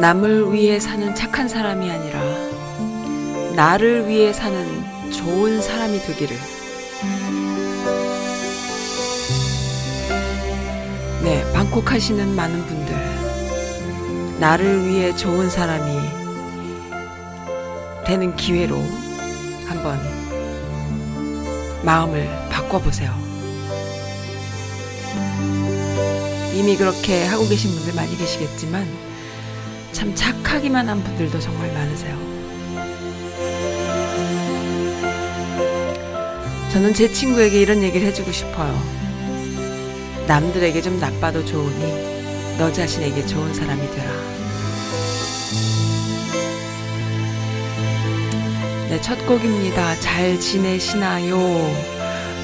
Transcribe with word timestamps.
남을 0.00 0.54
위해 0.54 0.80
사는 0.80 1.14
착한 1.14 1.46
사람이 1.46 1.90
아니라 1.90 2.22
나를 3.54 4.08
위해 4.08 4.32
사는 4.32 5.12
좋은 5.12 5.60
사람이 5.60 5.98
되기를. 6.00 6.57
네, 11.78 11.84
방콕 11.84 11.92
하시는 11.92 12.34
많은 12.34 12.66
분들, 12.66 12.96
나를 14.40 14.88
위해 14.88 15.14
좋은 15.14 15.48
사람이 15.48 15.92
되는 18.04 18.34
기회로 18.34 18.76
한번 19.64 20.00
마음을 21.84 22.28
바꿔보세요. 22.50 23.14
이미 26.52 26.76
그렇게 26.76 27.24
하고 27.26 27.46
계신 27.48 27.70
분들 27.70 27.94
많이 27.94 28.16
계시겠지만, 28.18 28.84
참 29.92 30.12
착하기만 30.16 30.88
한 30.88 31.04
분들도 31.04 31.38
정말 31.38 31.72
많으세요. 31.72 32.18
저는 36.72 36.92
제 36.92 37.12
친구에게 37.12 37.60
이런 37.60 37.84
얘기를 37.84 38.04
해주고 38.08 38.32
싶어요. 38.32 39.07
남들에게 40.28 40.82
좀 40.82 41.00
나빠도 41.00 41.42
좋으니 41.42 42.58
너 42.58 42.70
자신에게 42.70 43.24
좋은 43.24 43.54
사람이 43.54 43.90
되라. 43.90 44.12
네, 48.90 49.00
첫 49.00 49.26
곡입니다. 49.26 49.98
잘 50.00 50.38
지내시나요? 50.38 51.38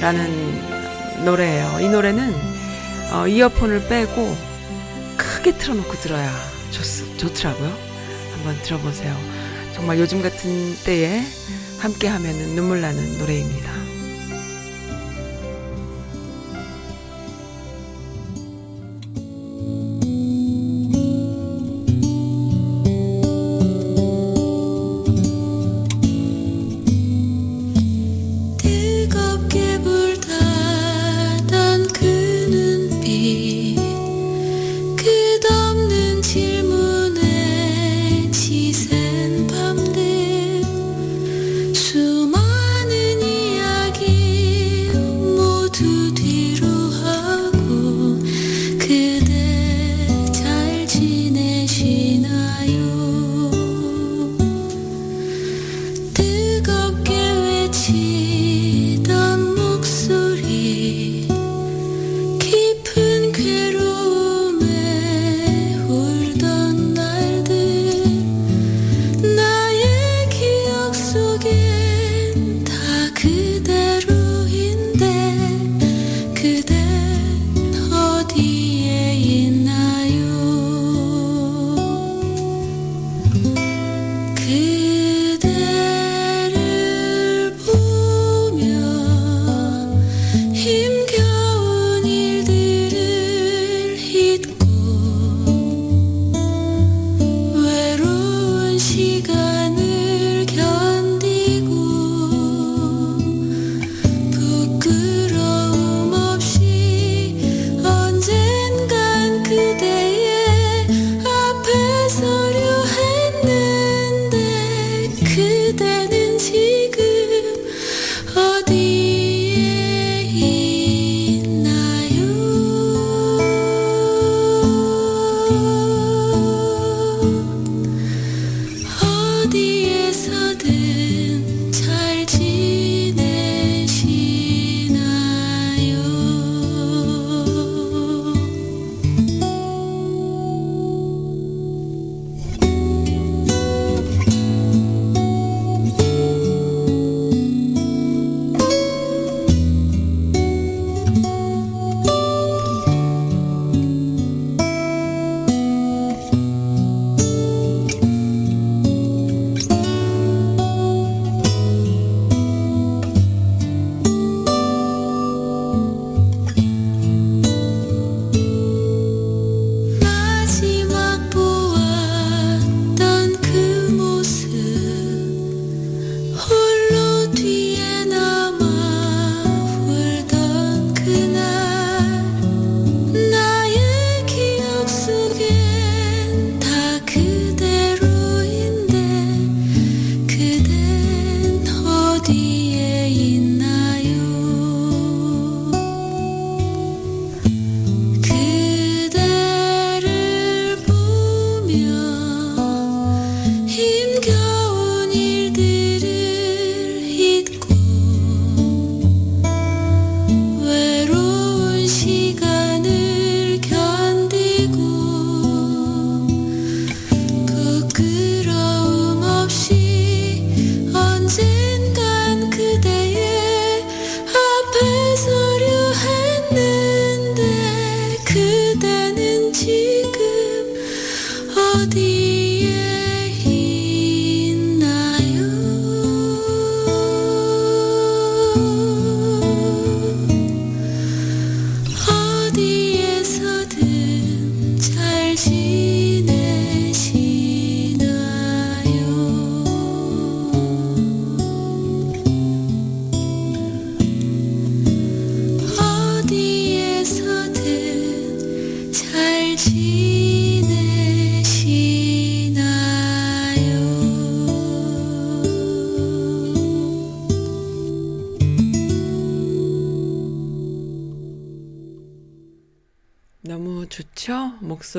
라는 0.01 1.23
노래예요. 1.25 1.79
이 1.81 1.87
노래는 1.87 2.33
어, 3.11 3.27
이어폰을 3.27 3.87
빼고 3.87 4.35
크게 5.15 5.55
틀어놓고 5.59 5.93
들어야 5.99 6.31
좋, 6.71 6.83
좋더라고요. 7.17 7.71
한번 8.33 8.59
들어보세요. 8.63 9.15
정말 9.75 9.99
요즘 9.99 10.23
같은 10.23 10.75
때에 10.85 11.21
함께 11.77 12.07
하면 12.07 12.33
눈물 12.55 12.81
나는 12.81 13.19
노래입니다. 13.19 13.74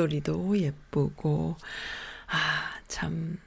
목소리도 0.07 0.59
예쁘고, 0.59 1.57
아, 2.29 2.81
참, 2.89 3.39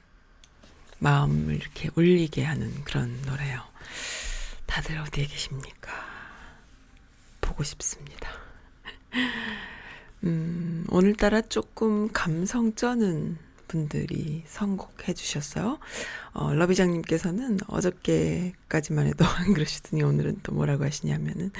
마음을 0.98 1.56
이렇게 1.56 1.90
울리게 1.94 2.44
하는 2.44 2.84
그런 2.84 3.20
노래요. 3.22 3.62
다들 4.66 4.98
어디에 4.98 5.24
계십니까? 5.24 5.92
보고 7.40 7.62
싶습니다. 7.64 8.30
음, 10.24 10.84
오늘따라 10.90 11.40
조금 11.42 12.12
감성 12.12 12.74
쩌는 12.74 13.38
분들이 13.66 14.42
선곡해 14.46 15.14
주셨어요. 15.14 15.78
어, 16.32 16.52
러비장님께서는 16.52 17.60
어저께까지만 17.68 19.06
해도 19.06 19.24
안 19.38 19.54
그러시더니 19.54 20.02
오늘은 20.02 20.40
또 20.42 20.52
뭐라고 20.52 20.84
하시냐면은 20.84 21.52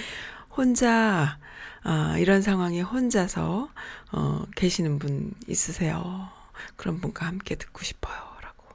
혼자 0.50 1.38
아, 1.82 2.16
이런 2.18 2.42
상황에 2.42 2.80
혼자서 2.80 3.70
어, 4.12 4.44
계시는 4.54 4.98
분 4.98 5.32
있으세요. 5.46 6.28
그런 6.76 7.00
분과 7.00 7.26
함께 7.26 7.54
듣고 7.54 7.82
싶어요. 7.82 8.16
라고. 8.42 8.66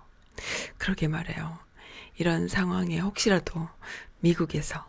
그러게 0.77 1.07
말해요. 1.07 1.60
이런 2.18 2.48
상황에 2.48 3.00
혹시라도 3.00 3.68
미국에서 4.22 4.86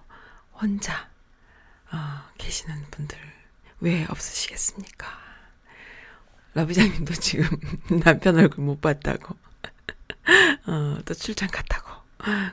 혼자 0.54 1.08
어, 1.92 2.22
계시는 2.38 2.86
분들 2.90 3.18
왜 3.80 4.06
없으시겠습니까? 4.08 5.26
러비장님도 6.54 7.12
지금 7.14 7.46
남편 8.02 8.38
얼굴 8.38 8.64
못 8.64 8.80
봤다고, 8.80 9.36
어, 10.66 10.98
또 11.04 11.12
출장 11.12 11.50
갔다고, 11.50 11.90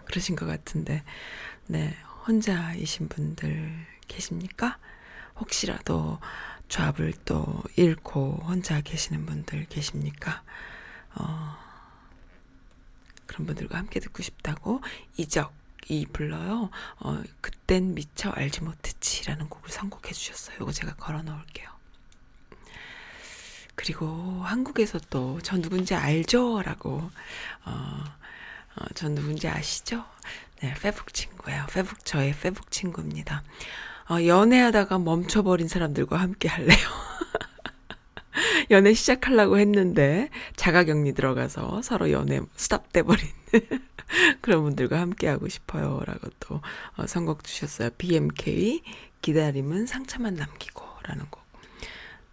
그러신 0.06 0.36
것 0.36 0.46
같은데, 0.46 1.04
네, 1.68 1.96
혼자이신 2.28 3.08
분들 3.08 3.93
계십니까? 4.08 4.78
혹시라도 5.40 6.20
잡을 6.70 7.14
또 7.26 7.64
잃고 7.76 8.44
혼자 8.46 8.82
계시는 8.82 9.26
분들 9.26 9.66
계십니까? 9.66 10.44
어, 11.16 11.58
그런 13.26 13.46
분들과 13.46 13.78
함께 13.78 14.00
듣고 14.00 14.24
싶다고 14.24 14.82
이적이 15.18 16.08
불러요. 16.14 16.70
어, 17.00 17.22
그땐 17.42 17.94
미처 17.94 18.30
알지 18.32 18.62
못했지라는 18.64 19.50
곡을 19.50 19.70
선곡해 19.70 20.14
주셨어요. 20.14 20.58
이거 20.62 20.72
제가 20.72 20.96
걸어 20.96 21.22
놓을게요. 21.22 21.72
그리고 23.76 24.08
한국에서 24.44 25.00
또 25.10 25.40
저 25.44 25.58
누군지 25.58 25.96
알죠? 25.96 26.62
라고 26.62 27.10
어, 27.66 28.04
어, 28.76 28.86
저 28.96 29.10
누군지 29.10 29.48
아시죠? 29.48 30.06
네, 30.62 30.74
페북 30.76 31.14
친구예요. 31.14 31.66
페북 31.72 32.06
저의 32.06 32.34
페북 32.34 32.72
친구입니다. 32.72 33.44
어, 34.10 34.26
연애하다가 34.26 35.00
멈춰버린 35.00 35.68
사람들과 35.68 36.18
함께 36.18 36.48
할래요. 36.50 36.78
연애 38.72 38.94
시작하려고 38.94 39.58
했는데 39.60 40.30
자가격리 40.56 41.14
들어가서 41.14 41.82
서로 41.82 42.12
연애 42.12 42.40
스탑돼버린 42.56 43.26
그런 44.42 44.64
분들과 44.64 45.00
함께 45.00 45.28
하고 45.28 45.48
싶어요. 45.48 46.02
라고 46.06 46.30
또 46.40 46.62
어, 46.98 47.08
선곡 47.08 47.44
주셨어요. 47.44 47.90
BMK 47.98 48.84
기다림은 49.22 49.86
상처만 49.86 50.36
남기고 50.36 50.84
라는 51.04 51.26
곡. 51.30 51.44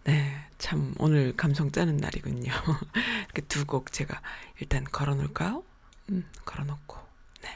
네, 0.03 0.33
참 0.57 0.93
오늘 0.97 1.35
감성 1.37 1.71
짜는 1.71 1.97
날이군요. 1.97 2.51
이렇게 3.25 3.41
두 3.47 3.65
곡 3.65 3.91
제가 3.93 4.21
일단 4.59 4.83
걸어 4.85 5.15
놓을까요? 5.15 5.63
음, 6.09 6.25
걸어 6.45 6.63
놓고. 6.65 6.97
네. 7.43 7.55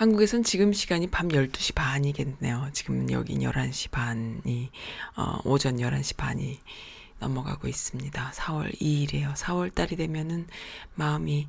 한국에선 0.00 0.44
지금 0.44 0.72
시간이 0.72 1.08
밤 1.08 1.28
12시 1.28 1.74
반이겠네요. 1.74 2.70
지금 2.72 3.10
여기 3.12 3.36
11시 3.36 3.90
반이, 3.90 4.70
어, 5.14 5.40
오전 5.44 5.76
11시 5.76 6.16
반이 6.16 6.58
넘어가고 7.18 7.68
있습니다. 7.68 8.30
4월 8.34 8.74
2일이에요. 8.80 9.34
4월 9.34 9.74
달이 9.74 9.96
되면은 9.96 10.46
마음이, 10.94 11.46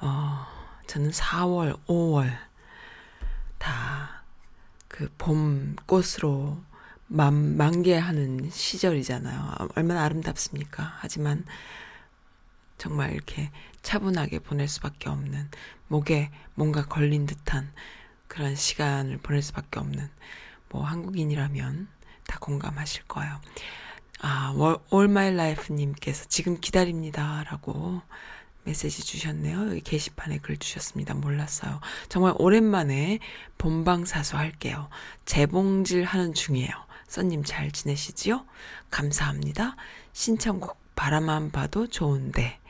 어, 0.00 0.46
저는 0.86 1.10
4월, 1.10 1.78
5월 1.86 2.30
다 3.58 4.22
그 4.88 5.10
봄 5.18 5.76
꽃으로 5.84 6.62
만, 7.08 7.58
만개하는 7.58 8.48
시절이잖아요. 8.50 9.68
얼마나 9.76 10.02
아름답습니까? 10.04 10.94
하지만 11.00 11.44
정말 12.78 13.12
이렇게 13.12 13.50
차분하게 13.82 14.38
보낼 14.40 14.66
수밖에 14.66 15.10
없는 15.10 15.50
목에 15.92 16.30
뭔가 16.54 16.86
걸린 16.86 17.26
듯한 17.26 17.70
그런 18.26 18.56
시간을 18.56 19.18
보낼 19.18 19.42
수밖에 19.42 19.78
없는 19.78 20.08
뭐 20.70 20.84
한국인이라면 20.84 21.86
다 22.26 22.38
공감하실 22.40 23.04
거예요. 23.04 23.38
아, 24.22 24.54
All 24.90 25.10
My 25.10 25.28
Life 25.34 25.76
님께서 25.76 26.24
지금 26.28 26.58
기다립니다라고 26.58 28.00
메시지 28.64 29.04
주셨네요. 29.04 29.68
여기 29.68 29.80
게시판에 29.82 30.38
글 30.38 30.56
주셨습니다. 30.56 31.12
몰랐어요. 31.12 31.80
정말 32.08 32.32
오랜만에 32.38 33.18
본방사수 33.58 34.38
할게요. 34.38 34.88
재봉질 35.26 36.04
하는 36.04 36.32
중이에요. 36.32 36.70
써님 37.06 37.44
잘 37.44 37.70
지내시지요? 37.70 38.46
감사합니다. 38.90 39.76
신청곡 40.14 40.78
바라만 40.94 41.50
봐도 41.50 41.86
좋은데 41.86 42.61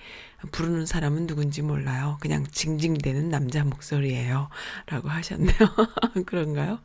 부르는 0.50 0.86
사람은 0.86 1.26
누군지 1.26 1.62
몰라요. 1.62 2.18
그냥 2.20 2.44
징징대는 2.44 3.28
남자 3.28 3.64
목소리예요. 3.64 4.48
라고 4.86 5.08
하셨네요. 5.08 5.52
그런가요? 6.26 6.78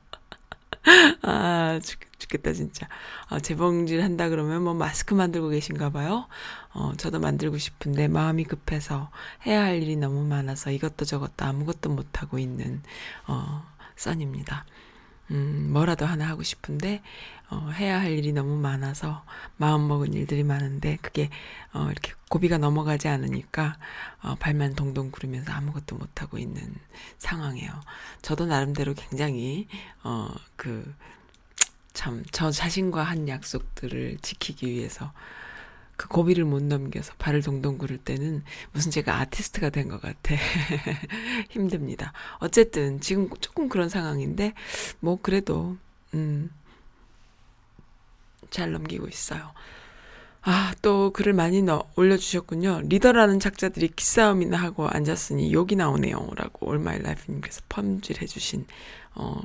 아, 1.22 1.80
죽, 1.84 2.00
겠다 2.30 2.52
진짜. 2.54 2.88
아, 3.30 3.40
재봉질 3.40 4.04
한다 4.04 4.30
그러면 4.30 4.64
뭐 4.64 4.74
마스크 4.74 5.14
만들고 5.14 5.50
계신가 5.50 5.92
봐요. 5.92 6.28
어, 6.74 6.94
저도 6.98 7.20
만들고 7.20 7.58
싶은데 7.58 8.08
마음이 8.08 8.44
급해서 8.44 9.10
해야 9.46 9.64
할 9.64 9.82
일이 9.82 9.96
너무 9.96 10.26
많아서 10.26 10.72
이것도 10.72 11.06
저것도 11.06 11.46
아무것도 11.46 11.90
못하고 11.90 12.40
있는, 12.40 12.82
어, 13.28 13.64
써입니다. 13.96 14.66
음, 15.32 15.70
뭐라도 15.74 16.06
하나 16.06 16.28
하고 16.28 16.44
싶은데, 16.44 17.02
어, 17.50 17.70
해야 17.74 18.00
할 18.00 18.12
일이 18.12 18.34
너무 18.34 18.58
많아서 18.58 19.24
마음 19.58 19.88
먹은 19.88 20.14
일들이 20.14 20.44
많은데 20.44 20.98
그게 21.02 21.30
어, 21.74 21.88
이렇게 21.92 22.12
고비가 22.30 22.58
넘어가지 22.58 23.08
않으니까 23.08 23.78
어, 24.22 24.36
발만 24.36 24.76
동동 24.76 25.12
구르면서 25.12 25.54
아무것도 25.54 25.96
못 25.96 26.22
하고 26.22 26.38
있는 26.38 26.62
상황이에요. 27.20 27.72
저도 28.22 28.46
나름대로 28.48 28.94
굉장히 28.94 29.68
어, 30.04 30.30
그 30.56 30.94
참 31.98 32.24
저 32.32 32.52
자신과 32.52 33.02
한 33.04 33.28
약속들을 33.28 34.20
지키기 34.22 34.70
위해서 34.70 35.12
그 35.98 36.08
고비를 36.08 36.46
못 36.46 36.64
넘겨서 36.64 37.14
발을 37.18 37.42
동동 37.42 37.78
구를 37.78 37.98
때는 37.98 38.44
무슨 38.72 38.92
제가 38.92 39.20
아티스트가 39.20 39.70
된 39.72 39.90
것 39.90 40.02
같아. 40.02 40.36
힘듭니다. 41.50 42.14
어쨌든 42.40 43.00
지금 43.02 43.30
조금 43.42 43.68
그런 43.70 43.90
상황인데 43.90 44.54
뭐 45.00 45.20
그래도 45.22 45.78
음. 46.14 46.50
잘 48.50 48.72
넘기고 48.72 49.08
있어요. 49.08 49.52
아, 50.42 50.74
또 50.82 51.12
글을 51.12 51.34
많이 51.34 51.62
넣, 51.62 51.86
올려주셨군요. 51.98 52.82
리더라는 52.86 53.40
작자들이 53.40 53.90
기싸움이나 53.90 54.58
하고 54.58 54.88
앉았으니 54.88 55.52
욕이 55.54 55.76
나오네요. 55.76 56.30
라고 56.36 56.68
All 56.68 56.87
My 56.87 57.00
Life님께서 57.02 57.62
펌질 57.68 58.22
해주신, 58.22 58.66
어, 59.16 59.42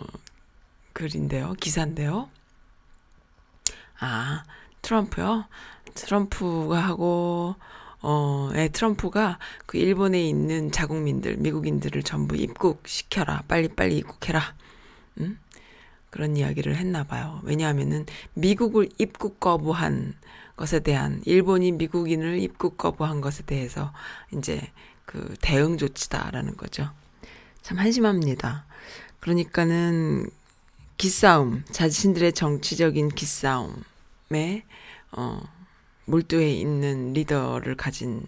글인데요. 0.93 1.55
기사인데요. 1.55 2.29
아, 3.99 4.45
트럼프요? 4.83 5.47
트럼프가 5.95 6.79
하고, 6.79 7.55
어, 8.01 8.51
예, 8.55 8.69
트럼프가 8.69 9.39
그 9.67 9.79
일본에 9.79 10.23
있는 10.27 10.73
자국민들, 10.73 11.37
미국인들을 11.37 12.03
전부 12.03 12.37
입국시켜라. 12.37 13.43
빨리빨리 13.49 13.97
입국해라. 13.99 14.55
응? 15.21 15.39
그런 16.11 16.37
이야기를 16.37 16.77
했나 16.77 17.05
봐요. 17.05 17.41
왜냐하면은 17.45 18.07
미국을 18.35 18.89
입국 18.99 19.41
거부한 19.41 20.15
것에 20.57 20.81
대한 20.81 21.23
일본이 21.25 21.73
미국인을 21.73 22.39
입국 22.41 22.77
거부한 22.77 23.21
것에 23.21 23.45
대해서 23.45 23.93
이제 24.33 24.61
그 25.07 25.35
대응 25.41 25.79
조치다라는 25.79 26.57
거죠. 26.57 26.91
참 27.63 27.79
한심합니다. 27.79 28.67
그러니까는 29.21 30.29
기싸움, 30.99 31.65
자신들의 31.71 32.33
정치적인 32.33 33.09
기싸움에 33.09 34.65
어 35.13 35.41
몰두해 36.05 36.51
있는 36.51 37.13
리더를 37.13 37.77
가진 37.77 38.27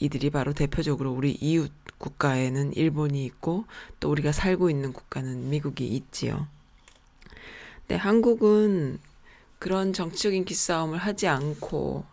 이들이 0.00 0.30
바로 0.30 0.52
대표적으로 0.52 1.12
우리 1.12 1.32
이웃 1.32 1.70
국가에는 1.98 2.72
일본이 2.72 3.24
있고 3.24 3.64
또 4.00 4.10
우리가 4.10 4.32
살고 4.32 4.68
있는 4.70 4.92
국가는 4.92 5.48
미국이 5.48 5.86
있지요. 5.86 6.48
네, 7.86 7.94
한국은 7.94 8.98
그런 9.58 9.92
정치적인 9.92 10.44
기싸움을 10.44 10.98
하지 10.98 11.28
않고 11.28 12.04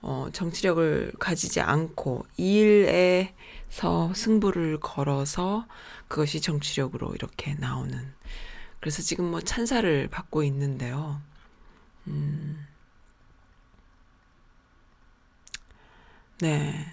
어, 0.00 0.28
정치력을 0.32 1.12
가지지 1.18 1.60
않고 1.60 2.24
이 2.38 2.58
일에서 2.58 4.14
승부를 4.14 4.80
걸어서 4.80 5.66
그것이 6.08 6.40
정치력으로 6.40 7.14
이렇게 7.14 7.54
나오는 7.54 7.98
그래서 8.80 9.02
지금 9.02 9.30
뭐 9.30 9.40
찬사를 9.40 10.08
받고 10.08 10.42
있는데요. 10.44 11.20
음. 12.06 12.64
네. 16.40 16.86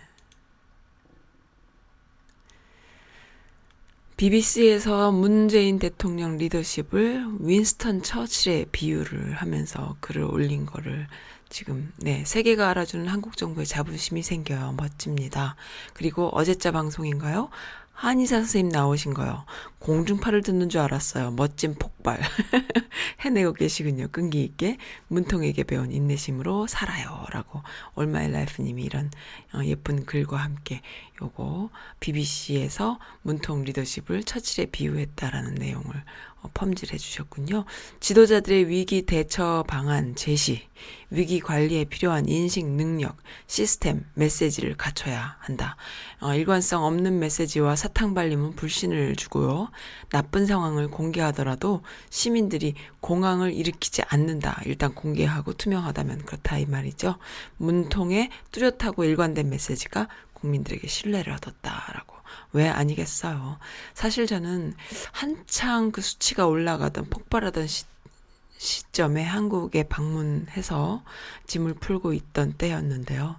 BBC에서 4.15 5.11
문재인 5.11 5.79
대통령 5.79 6.37
리더십을 6.37 7.25
윈스턴 7.39 8.03
처칠의 8.03 8.67
비유를 8.71 9.33
하면서 9.33 9.97
글을 9.99 10.23
올린 10.23 10.65
거를 10.65 11.07
지금 11.49 11.91
네 11.97 12.23
세계가 12.23 12.69
알아주는 12.69 13.05
한국 13.07 13.35
정부의 13.35 13.65
자부심이 13.65 14.23
생겨요 14.23 14.75
멋집니다. 14.77 15.57
그리고 15.93 16.29
어제자 16.29 16.71
방송인가요? 16.71 17.49
한의사 17.93 18.37
선생님 18.37 18.69
나오신 18.69 19.13
거요. 19.13 19.45
공중파를 19.79 20.41
듣는 20.41 20.67
줄 20.69 20.81
알았어요. 20.81 21.31
멋진 21.31 21.75
폭발. 21.75 22.19
해내고 23.21 23.53
계시군요. 23.53 24.07
끈기 24.11 24.43
있게 24.43 24.77
문통에게 25.07 25.63
배운 25.63 25.91
인내심으로 25.91 26.67
살아요. 26.67 27.25
라고 27.31 27.61
All 27.95 28.16
My 28.16 28.29
Life님이 28.31 28.83
이런 28.83 29.11
어, 29.53 29.63
예쁜 29.63 30.05
글과 30.05 30.37
함께 30.37 30.81
요거 31.21 31.69
BBC에서 31.99 32.99
문통 33.21 33.63
리더십을 33.63 34.23
처칠에 34.23 34.65
비유했다라는 34.67 35.55
내용을 35.55 35.95
어, 35.95 36.32
펌질해 36.53 36.97
주셨군요. 36.97 37.65
지도자들의 37.99 38.67
위기 38.67 39.03
대처 39.03 39.63
방안 39.67 40.15
제시, 40.15 40.67
위기 41.09 41.39
관리에 41.39 41.85
필요한 41.85 42.27
인식 42.27 42.65
능력, 42.65 43.17
시스템, 43.47 44.05
메시지를 44.15 44.75
갖춰야 44.75 45.37
한다. 45.39 45.77
어, 46.19 46.33
일관성 46.33 46.83
없는 46.83 47.19
메시지와 47.19 47.75
사탕 47.75 48.13
발림은 48.13 48.55
불신을 48.55 49.15
주고요. 49.15 49.69
나쁜 50.09 50.45
상황을 50.45 50.89
공개하더라도 50.89 51.81
시민들이 52.09 52.73
공황을 52.99 53.53
일으키지 53.53 54.03
않는다. 54.07 54.61
일단 54.65 54.93
공개하고 54.93 55.53
투명하다면 55.53 56.25
그렇다 56.25 56.57
이 56.57 56.65
말이죠. 56.65 57.17
문통의 57.57 58.29
뚜렷하고 58.51 59.03
일관된 59.03 59.49
메시지가 59.49 60.07
국민들에게 60.43 60.85
신뢰를 60.87 61.31
얻었다라고. 61.33 62.17
왜 62.51 62.67
아니겠어요. 62.67 63.57
사실 63.93 64.27
저는 64.27 64.75
한창 65.11 65.91
그 65.91 66.01
수치가 66.01 66.45
올라가던 66.47 67.05
폭발하던 67.09 67.67
시, 67.67 67.85
시점에 68.57 69.23
한국에 69.23 69.83
방문해서 69.83 71.03
짐을 71.47 71.75
풀고 71.75 72.13
있던 72.13 72.53
때였는데요. 72.53 73.37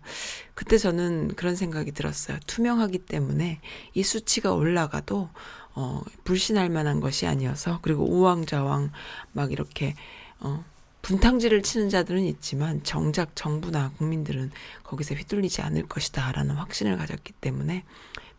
그때 0.54 0.78
저는 0.78 1.34
그런 1.36 1.56
생각이 1.56 1.92
들었어요. 1.92 2.38
투명하기 2.46 2.98
때문에 2.98 3.60
이 3.92 4.02
수치가 4.02 4.52
올라가도 4.52 5.28
어, 5.76 6.02
불신할 6.24 6.70
만한 6.70 7.00
것이 7.00 7.26
아니어서 7.26 7.80
그리고 7.82 8.04
우왕좌왕 8.04 8.92
막 9.32 9.52
이렇게 9.52 9.94
어, 10.40 10.64
분탕질을 11.04 11.62
치는 11.62 11.90
자들은 11.90 12.24
있지만 12.24 12.82
정작 12.82 13.36
정부나 13.36 13.92
국민들은 13.98 14.50
거기서 14.84 15.14
휘둘리지 15.14 15.60
않을 15.60 15.86
것이다라는 15.86 16.54
확신을 16.54 16.96
가졌기 16.96 17.34
때문에 17.34 17.84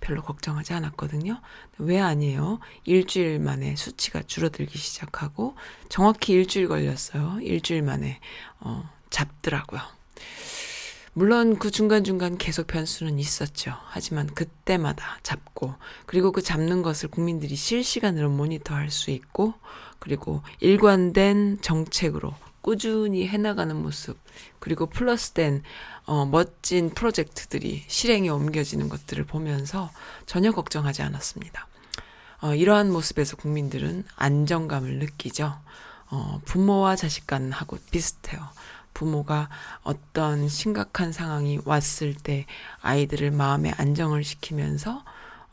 별로 0.02 0.24
걱정하지 0.24 0.74
않았거든요. 0.74 1.42
왜 1.78 2.00
아니에요? 2.00 2.60
일주일 2.84 3.40
만에 3.40 3.76
수치가 3.76 4.24
줄어들기 4.24 4.80
시작하고 4.80 5.56
정확히 5.90 6.34
일주일 6.34 6.68
걸렸어요. 6.68 7.38
일주일 7.42 7.84
만에 7.84 8.20
어, 8.60 8.90
잡더라고요. 9.12 9.82
물론 11.14 11.60
그 11.60 11.70
중간중간 11.70 12.40
계속 12.40 12.66
변수는 12.66 13.20
있었죠. 13.20 13.74
하지만 13.86 14.26
그때마다 14.26 15.20
잡고, 15.22 15.76
그리고 16.08 16.32
그 16.32 16.42
잡는 16.42 16.82
것을 16.82 17.10
국민들이 17.10 17.56
실시간으로 17.56 18.30
모니터할 18.32 18.90
수 18.90 19.12
있고, 19.12 19.54
그리고 20.00 20.42
일관된 20.60 21.60
정책으로 21.62 22.34
꾸준히 22.66 23.28
해나가는 23.28 23.76
모습, 23.76 24.18
그리고 24.58 24.88
플러스된 24.88 25.62
어, 26.08 26.26
멋진 26.26 26.90
프로젝트들이 26.90 27.84
실행에 27.86 28.30
옮겨지는 28.30 28.90
것들을 28.90 29.24
보면서 29.26 29.92
전혀 30.26 30.52
걱정하지 30.52 31.04
않았습니다. 31.04 31.68
어, 32.42 32.56
이러한 32.56 32.92
모습에서 32.92 33.38
국민들은 33.38 34.06
안정감을 34.16 34.98
느끼죠. 34.98 35.56
어, 36.10 36.42
부모와 36.46 36.96
자식 36.96 37.28
간하고 37.28 37.78
비슷해요. 37.92 38.42
부모가 38.96 39.48
어떤 39.84 40.50
심각한 40.50 41.12
상황이 41.12 41.60
왔을 41.66 42.16
때 42.16 42.48
아이들을 42.82 43.30
마음의 43.30 43.76
안정을 43.78 44.24
시키면서 44.24 45.04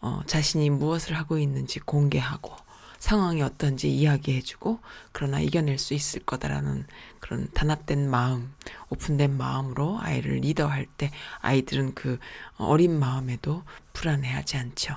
어, 0.01 0.23
자신이 0.25 0.71
무엇을 0.71 1.15
하고 1.19 1.37
있는지 1.37 1.79
공개하고 1.79 2.62
상황이 3.03 3.43
어떤지 3.43 3.93
이야기해주고 3.93 4.79
그러나 5.11 5.41
이겨낼 5.41 5.77
수 5.77 5.93
있을 5.93 6.21
거다라는 6.25 6.87
그런 7.19 7.51
단합된 7.53 8.09
마음, 8.09 8.55
오픈된 8.91 9.37
마음으로 9.37 9.99
아이를 10.01 10.37
리더할 10.37 10.87
때 10.87 11.11
아이들은 11.41 11.95
그 11.95 12.21
어린 12.59 12.97
마음에도 12.97 13.65
불안해하지 13.93 14.57
않죠. 14.57 14.97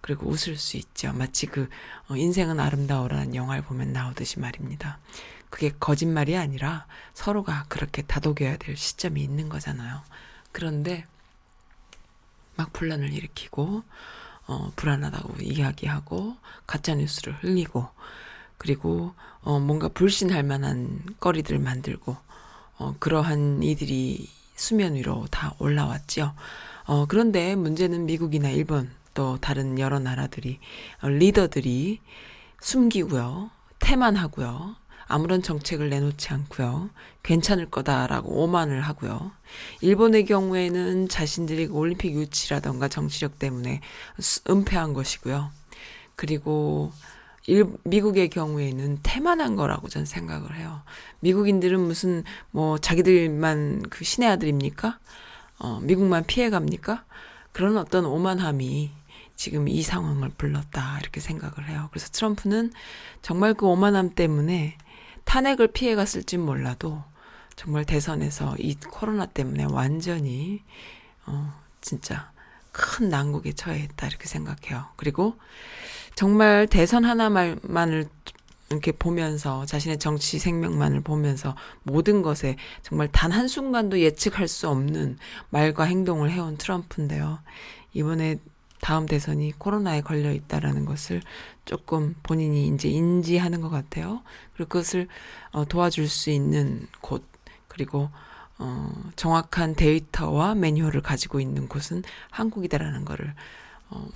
그리고 0.00 0.26
웃을 0.26 0.56
수 0.56 0.78
있죠. 0.78 1.12
마치 1.12 1.44
그 1.44 1.68
어, 2.08 2.16
인생은 2.16 2.58
아름다워라는 2.58 3.34
영화를 3.34 3.62
보면 3.62 3.92
나오듯이 3.92 4.40
말입니다. 4.40 4.98
그게 5.50 5.70
거짓말이 5.78 6.38
아니라 6.38 6.86
서로가 7.12 7.66
그렇게 7.68 8.00
다독여야 8.00 8.56
될 8.56 8.74
시점이 8.74 9.22
있는 9.22 9.50
거잖아요. 9.50 10.00
그런데 10.50 11.04
막 12.56 12.72
분란을 12.72 13.12
일으키고 13.12 13.82
어, 14.46 14.72
불안하다고 14.76 15.42
이야기하고 15.42 16.36
가짜 16.66 16.94
뉴스를 16.94 17.34
흘리고 17.40 17.88
그리고 18.58 19.14
어, 19.40 19.58
뭔가 19.58 19.88
불신할 19.88 20.42
만한 20.42 21.00
거리들 21.20 21.58
만들고 21.58 22.16
어, 22.78 22.94
그러한 22.98 23.62
이들이 23.62 24.28
수면 24.56 24.94
위로 24.94 25.26
다 25.30 25.54
올라왔지요. 25.58 26.34
어, 26.86 27.06
그런데 27.06 27.54
문제는 27.54 28.06
미국이나 28.06 28.48
일본 28.50 28.90
또 29.14 29.38
다른 29.40 29.78
여러 29.78 29.98
나라들이 29.98 30.58
어, 31.02 31.08
리더들이 31.08 32.00
숨기고요. 32.60 33.50
태만 33.78 34.16
하고요. 34.16 34.76
아무런 35.06 35.42
정책을 35.42 35.90
내놓지 35.90 36.28
않고요. 36.32 36.90
괜찮을 37.22 37.70
거다라고 37.70 38.42
오만을 38.42 38.80
하고요. 38.80 39.32
일본의 39.80 40.24
경우에는 40.26 41.08
자신들이 41.08 41.66
올림픽 41.66 42.12
유치라던가 42.14 42.88
정치력 42.88 43.38
때문에 43.38 43.80
은폐한 44.48 44.92
것이고요. 44.94 45.50
그리고 46.16 46.92
일, 47.46 47.66
미국의 47.84 48.30
경우에는 48.30 49.00
태만한 49.02 49.56
거라고 49.56 49.88
저는 49.88 50.06
생각을 50.06 50.56
해요. 50.56 50.82
미국인들은 51.20 51.78
무슨 51.78 52.24
뭐 52.50 52.78
자기들만 52.78 53.82
그 53.90 54.04
신의 54.04 54.30
아들입니까? 54.30 54.98
어, 55.58 55.80
미국만 55.82 56.24
피해 56.26 56.48
갑니까? 56.48 57.04
그런 57.52 57.76
어떤 57.76 58.06
오만함이 58.06 58.90
지금 59.36 59.68
이 59.68 59.82
상황을 59.82 60.30
불렀다 60.30 60.98
이렇게 61.00 61.20
생각을 61.20 61.68
해요. 61.68 61.88
그래서 61.90 62.08
트럼프는 62.10 62.72
정말 63.20 63.54
그 63.54 63.66
오만함 63.66 64.14
때문에 64.14 64.78
탄핵을 65.24 65.68
피해갔을진 65.68 66.40
몰라도 66.40 67.02
정말 67.56 67.84
대선에서 67.84 68.56
이 68.58 68.74
코로나 68.74 69.26
때문에 69.26 69.64
완전히 69.64 70.62
어 71.26 71.52
진짜 71.80 72.30
큰 72.72 73.08
난국에 73.08 73.52
처해있다 73.52 74.06
이렇게 74.06 74.26
생각해요. 74.26 74.86
그리고 74.96 75.36
정말 76.14 76.66
대선 76.66 77.04
하나만을 77.04 78.08
이렇게 78.70 78.92
보면서 78.92 79.64
자신의 79.66 79.98
정치 79.98 80.38
생명만을 80.38 81.02
보면서 81.02 81.54
모든 81.82 82.22
것에 82.22 82.56
정말 82.82 83.08
단 83.12 83.30
한 83.32 83.46
순간도 83.48 84.00
예측할 84.00 84.48
수 84.48 84.68
없는 84.68 85.18
말과 85.50 85.84
행동을 85.84 86.30
해온 86.30 86.56
트럼프인데요. 86.56 87.38
이번에 87.92 88.38
다음 88.84 89.06
대선이 89.06 89.52
코로나에 89.52 90.02
걸려 90.02 90.30
있다라는 90.30 90.84
것을 90.84 91.22
조금 91.64 92.14
본인이 92.22 92.66
이제 92.66 92.90
인지하는 92.90 93.62
것 93.62 93.70
같아요. 93.70 94.20
그리고 94.52 94.68
그것을 94.68 95.08
어, 95.52 95.64
도와줄 95.64 96.06
수 96.06 96.28
있는 96.28 96.86
곳 97.00 97.24
그리고 97.66 98.10
어, 98.58 98.92
정확한 99.16 99.74
데이터와 99.74 100.54
매뉴얼을 100.54 101.00
가지고 101.00 101.40
있는 101.40 101.66
곳은 101.66 102.02
한국이다라는 102.30 103.06
거를 103.06 103.32
어, 103.88 104.06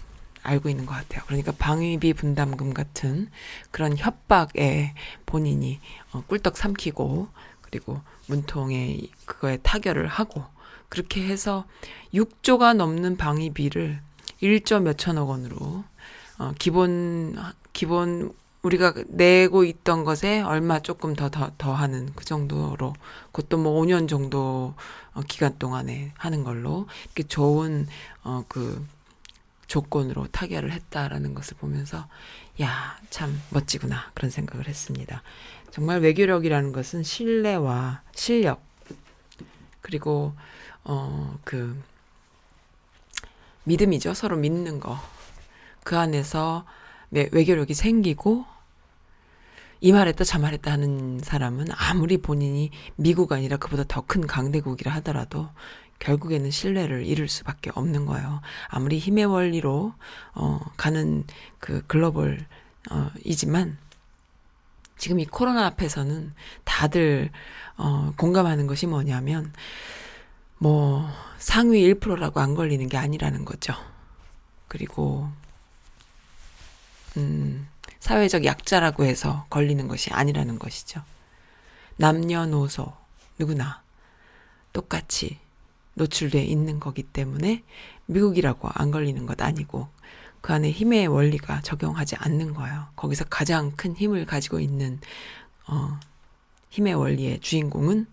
알고 0.43 0.69
있는 0.69 0.85
것 0.85 0.93
같아요. 0.93 1.23
그러니까 1.27 1.53
방위비 1.53 2.13
분담금 2.13 2.75
같은 2.75 3.31
그런 3.71 3.97
협박에 3.97 4.93
본인이 5.25 5.81
어, 6.13 6.23
꿀떡 6.27 6.59
삼키고 6.59 7.29
그리고 7.63 8.03
문통에 8.27 9.01
그거에 9.25 9.57
타결을 9.63 10.09
하고 10.09 10.45
그렇게 10.91 11.27
해서 11.27 11.65
6조가 12.13 12.75
넘는 12.75 13.17
방위비를 13.17 14.07
1조 14.43 14.83
몇천억 14.83 15.29
원으로 15.29 15.85
어, 16.39 16.53
기본 16.59 17.37
기본 17.73 18.35
우리가 18.63 18.93
내고 19.09 19.65
있던 19.65 20.05
것에 20.05 20.41
얼마 20.41 20.81
조금 20.81 21.15
더, 21.15 21.31
더, 21.31 21.51
더 21.59 21.73
하는 21.73 22.13
그 22.15 22.25
정도로, 22.25 22.95
그것도 23.33 23.59
뭐 23.59 23.81
5년 23.81 24.09
정도 24.09 24.75
어, 25.15 25.21
기간 25.29 25.59
동안에 25.59 26.13
하는 26.17 26.45
걸로, 26.45 26.87
이렇게 27.05 27.23
좋은, 27.23 27.87
어, 28.25 28.45
그, 28.49 28.85
조건으로 29.69 30.27
타결을 30.29 30.73
했다라는 30.73 31.35
것을 31.35 31.57
보면서, 31.59 32.09
야, 32.61 32.99
참 33.11 33.41
멋지구나. 33.51 34.11
그런 34.15 34.31
생각을 34.31 34.67
했습니다. 34.67 35.23
정말 35.71 36.01
외교력이라는 36.01 36.73
것은 36.73 37.03
신뢰와 37.03 38.03
실력, 38.15 38.63
그리고, 39.83 40.35
어, 40.85 41.39
그, 41.45 41.81
믿음이죠. 43.69 44.15
서로 44.15 44.37
믿는 44.37 44.81
거. 44.81 44.99
그 45.85 45.97
안에서 45.97 46.65
외교력이 47.11 47.75
생기고, 47.75 48.45
이 49.81 49.93
말했다 49.93 50.25
저 50.25 50.39
말했다 50.41 50.73
하는 50.73 51.21
사람은 51.23 51.67
아무리 51.71 52.19
본인이 52.19 52.71
미국 52.97 53.31
아니라 53.33 53.59
그보다 53.59 53.85
더 53.87 54.03
큰 54.03 54.27
강대국이라 54.27 54.93
하더라도 54.97 55.49
결국에는 56.01 56.51
신뢰를 56.51 57.07
잃을 57.07 57.29
수밖에 57.29 57.71
없는 57.75 58.07
거예요. 58.07 58.41
아무리 58.69 58.99
힘의 58.99 59.27
원리로 59.27 59.95
어 60.35 60.61
가는 60.77 61.25
그 61.61 61.83
글로벌 61.87 62.45
어 62.91 63.11
이지만 63.25 63.79
지금 64.97 65.21
이 65.21 65.27
코로나 65.27 65.67
앞에서는 65.67 66.33
다들 66.65 67.31
어 67.77 68.13
공감하는 68.17 68.67
것이 68.67 68.87
뭐냐면 68.87 69.53
뭐 70.59 71.09
상위 71.39 71.83
1%라고 71.95 72.41
안 72.41 72.55
걸리는 72.55 72.89
게 72.89 72.97
아니라는 72.97 73.45
거죠. 73.45 73.75
그리고 74.67 75.29
음 77.17 77.69
사회적 78.01 78.45
약자라고 78.45 79.05
해서 79.05 79.47
걸리는 79.51 79.87
것이 79.89 80.11
아니라는 80.13 80.59
것이죠. 80.59 81.03
남녀노소 81.97 82.93
누구나 83.39 83.83
똑같이 84.73 85.39
노출돼 85.95 86.45
있는 86.45 86.79
거기 86.81 87.03
때문에 87.03 87.63
미국이라고 88.07 88.69
안 88.73 88.91
걸리는 88.91 89.27
것 89.27 89.41
아니고 89.41 89.89
그 90.41 90.53
안에 90.53 90.71
힘의 90.71 91.09
원리가 91.09 91.61
적용하지 91.63 92.17
않는 92.17 92.55
거예요. 92.55 92.87
거기서 92.97 93.25
가장 93.25 93.73
큰 93.73 93.97
힘을 93.97 94.25
가지고 94.27 94.61
있는 94.61 95.01
어 95.67 95.99
힘의 96.71 96.95
원리의 96.95 97.41
주인공은 97.41 98.07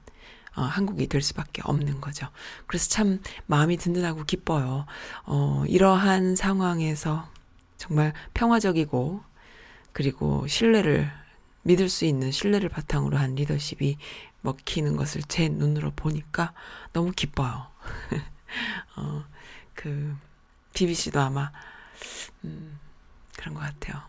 어, 0.55 0.61
한국이 0.61 1.07
될 1.07 1.21
수밖에 1.21 1.61
없는 1.65 2.01
거죠. 2.01 2.27
그래서 2.67 2.89
참 2.89 3.21
마음이 3.45 3.77
든든하고 3.77 4.25
기뻐요. 4.25 4.85
어, 5.25 5.63
이러한 5.67 6.35
상황에서 6.35 7.27
정말 7.77 8.13
평화적이고 8.33 9.21
그리고 9.91 10.47
신뢰를 10.47 11.11
믿을 11.63 11.89
수 11.89 12.05
있는 12.05 12.31
신뢰를 12.31 12.69
바탕으로 12.69 13.17
한 13.17 13.35
리더십이 13.35 13.97
먹히는 14.41 14.95
것을 14.95 15.21
제 15.27 15.49
눈으로 15.49 15.91
보니까 15.95 16.53
너무 16.93 17.11
기뻐요. 17.11 17.67
어, 18.95 19.25
그, 19.73 20.15
BBC도 20.73 21.19
아마, 21.19 21.51
음, 22.43 22.79
그런 23.35 23.55
것 23.55 23.61
같아요. 23.61 24.01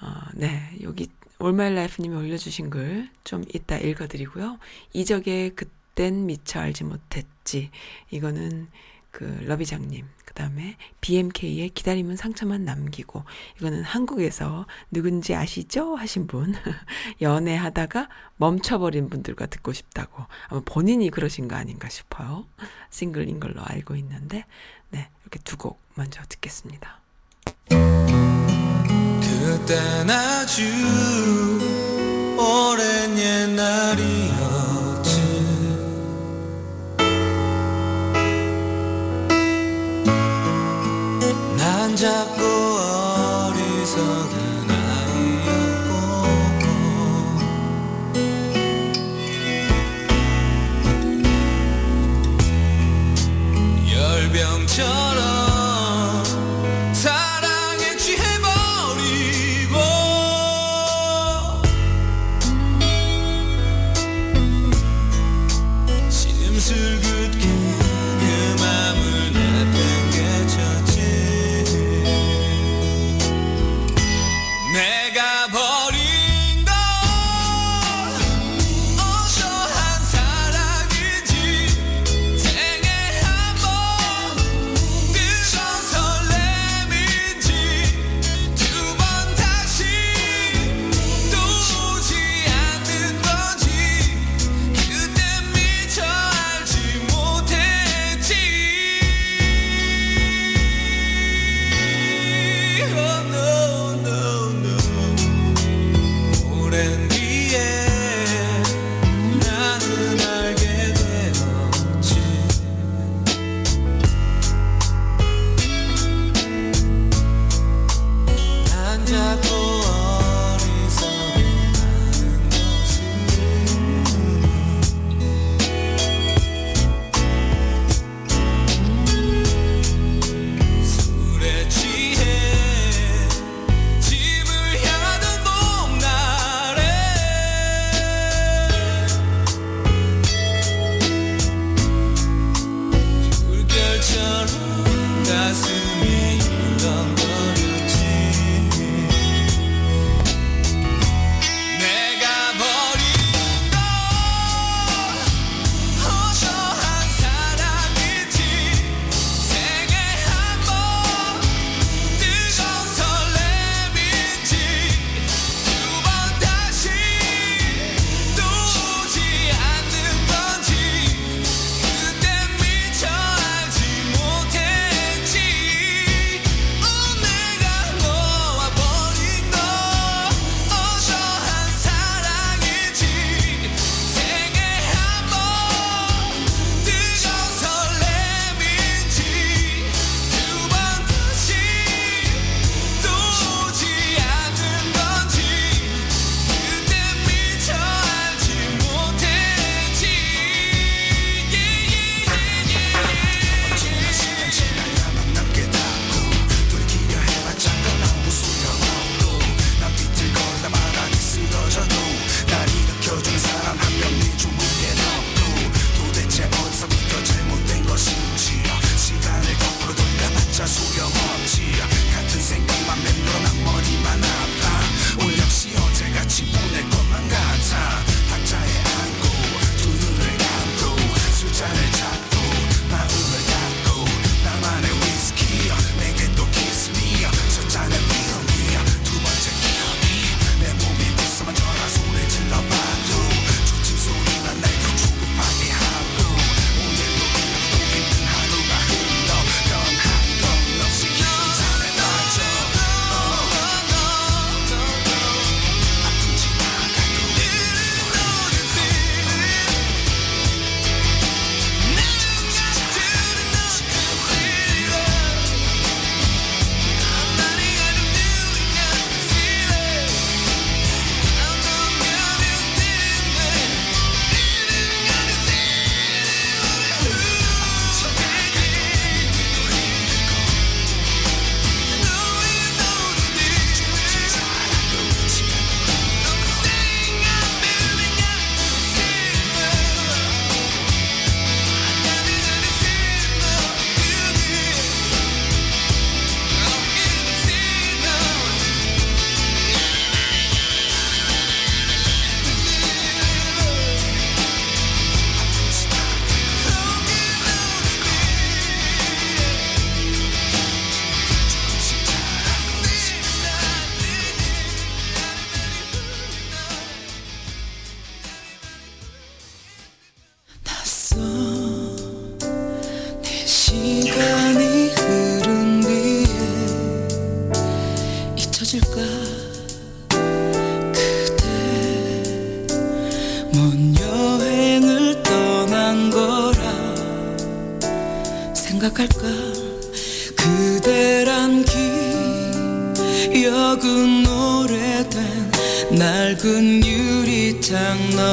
어, 0.00 0.22
네, 0.34 0.78
여기, 0.82 1.10
올마일 1.38 1.74
라이프님이 1.74 2.16
올려주신 2.16 2.70
글 2.70 3.08
좀 3.24 3.44
이따 3.54 3.76
읽어드리고요. 3.78 4.58
이적의 4.92 5.50
그땐 5.56 6.26
미처 6.26 6.60
알지 6.60 6.84
못했지. 6.84 7.70
이거는 8.10 8.68
그 9.10 9.24
러비장님 9.46 10.06
그 10.24 10.34
다음에 10.34 10.76
BMK의 11.00 11.70
기다림은 11.70 12.16
상처만 12.16 12.64
남기고 12.64 13.24
이거는 13.58 13.82
한국에서 13.82 14.66
누군지 14.90 15.34
아시죠? 15.34 15.96
하신 15.96 16.26
분. 16.26 16.54
연애하다가 17.22 18.08
멈춰버린 18.36 19.08
분들과 19.08 19.46
듣고 19.46 19.72
싶다고. 19.72 20.24
아마 20.48 20.60
본인이 20.64 21.10
그러신 21.10 21.48
거 21.48 21.56
아닌가 21.56 21.88
싶어요. 21.88 22.46
싱글인 22.90 23.40
걸로 23.40 23.62
알고 23.64 23.96
있는데 23.96 24.44
네 24.90 25.08
이렇게 25.22 25.38
두 25.40 25.56
곡 25.56 25.80
먼저 25.94 26.22
듣겠습니다 26.28 27.00
그땐 29.46 30.10
아주 30.10 30.64
오랜 32.36 33.16
옛날이었지. 33.16 34.26
난 41.56 41.94
자꾸 41.94 42.42
어리석은 43.54 44.34
아이였고 44.68 45.86
열병처럼 53.94 55.35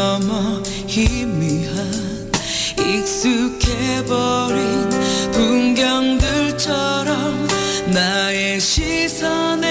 너머 0.03 0.61
희미한 0.85 2.29
익숙해버린 2.77 4.59
풍경들처럼 5.31 6.67
나의 7.93 8.59
시선 8.59 9.62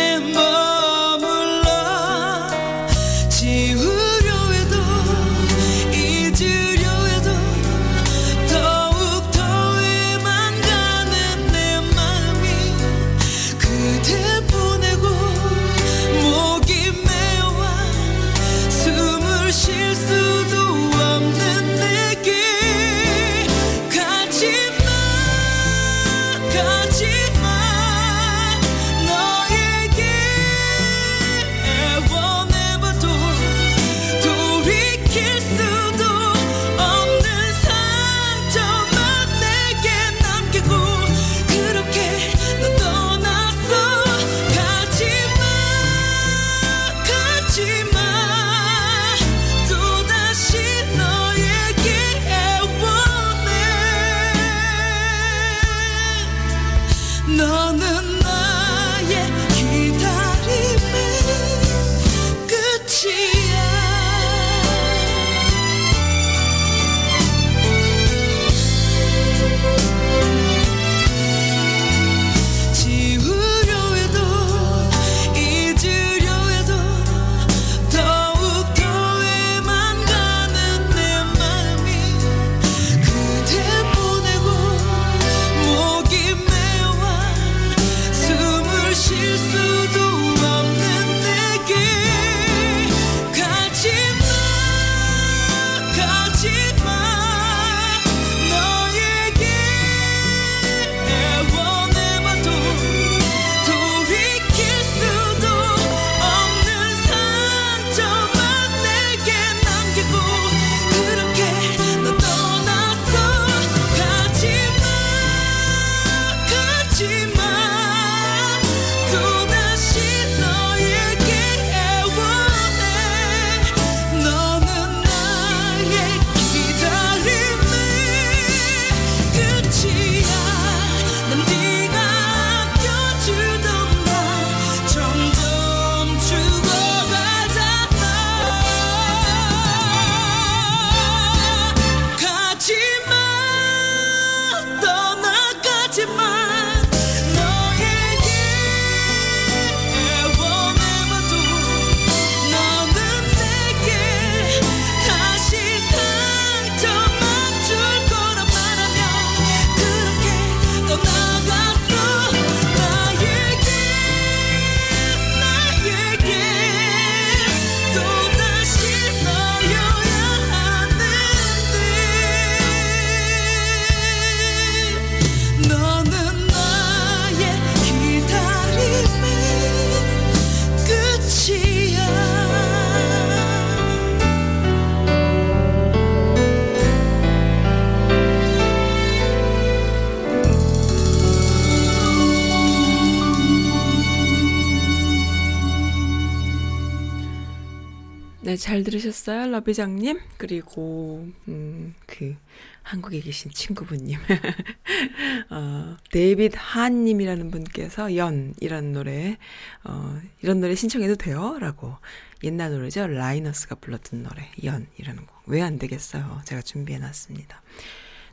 잘 198.73 198.85
들으셨어요? 198.85 199.51
러비장님? 199.51 200.19
그리고, 200.39 201.29
음, 201.47 201.95
그, 202.07 202.35
한국에 202.83 203.21
계신 203.21 203.51
친구분님. 203.51 204.19
어, 205.51 205.97
데이빗 206.11 206.55
한님이라는 206.57 207.51
분께서 207.51 208.17
연이라는 208.17 208.93
노래, 208.95 209.37
어, 209.85 210.19
이런 210.41 210.63
노래 210.63 210.75
신청해도 210.75 211.17
돼요? 211.17 211.59
라고. 211.61 211.99
옛날 212.45 212.71
노래죠? 212.73 213.09
라이너스가 213.09 213.75
불렀던 213.75 214.23
노래, 214.23 214.51
연이라는 214.65 215.27
곡. 215.27 215.43
왜 215.49 215.61
안 215.61 215.79
되겠어요? 215.79 216.41
제가 216.47 216.63
준비해 216.63 216.99
놨습니다. 216.99 217.61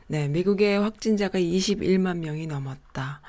네, 0.06 0.26
미국의 0.28 0.80
확진자가 0.80 1.38
21만 1.38 2.20
명이 2.20 2.46
넘었다. 2.46 3.20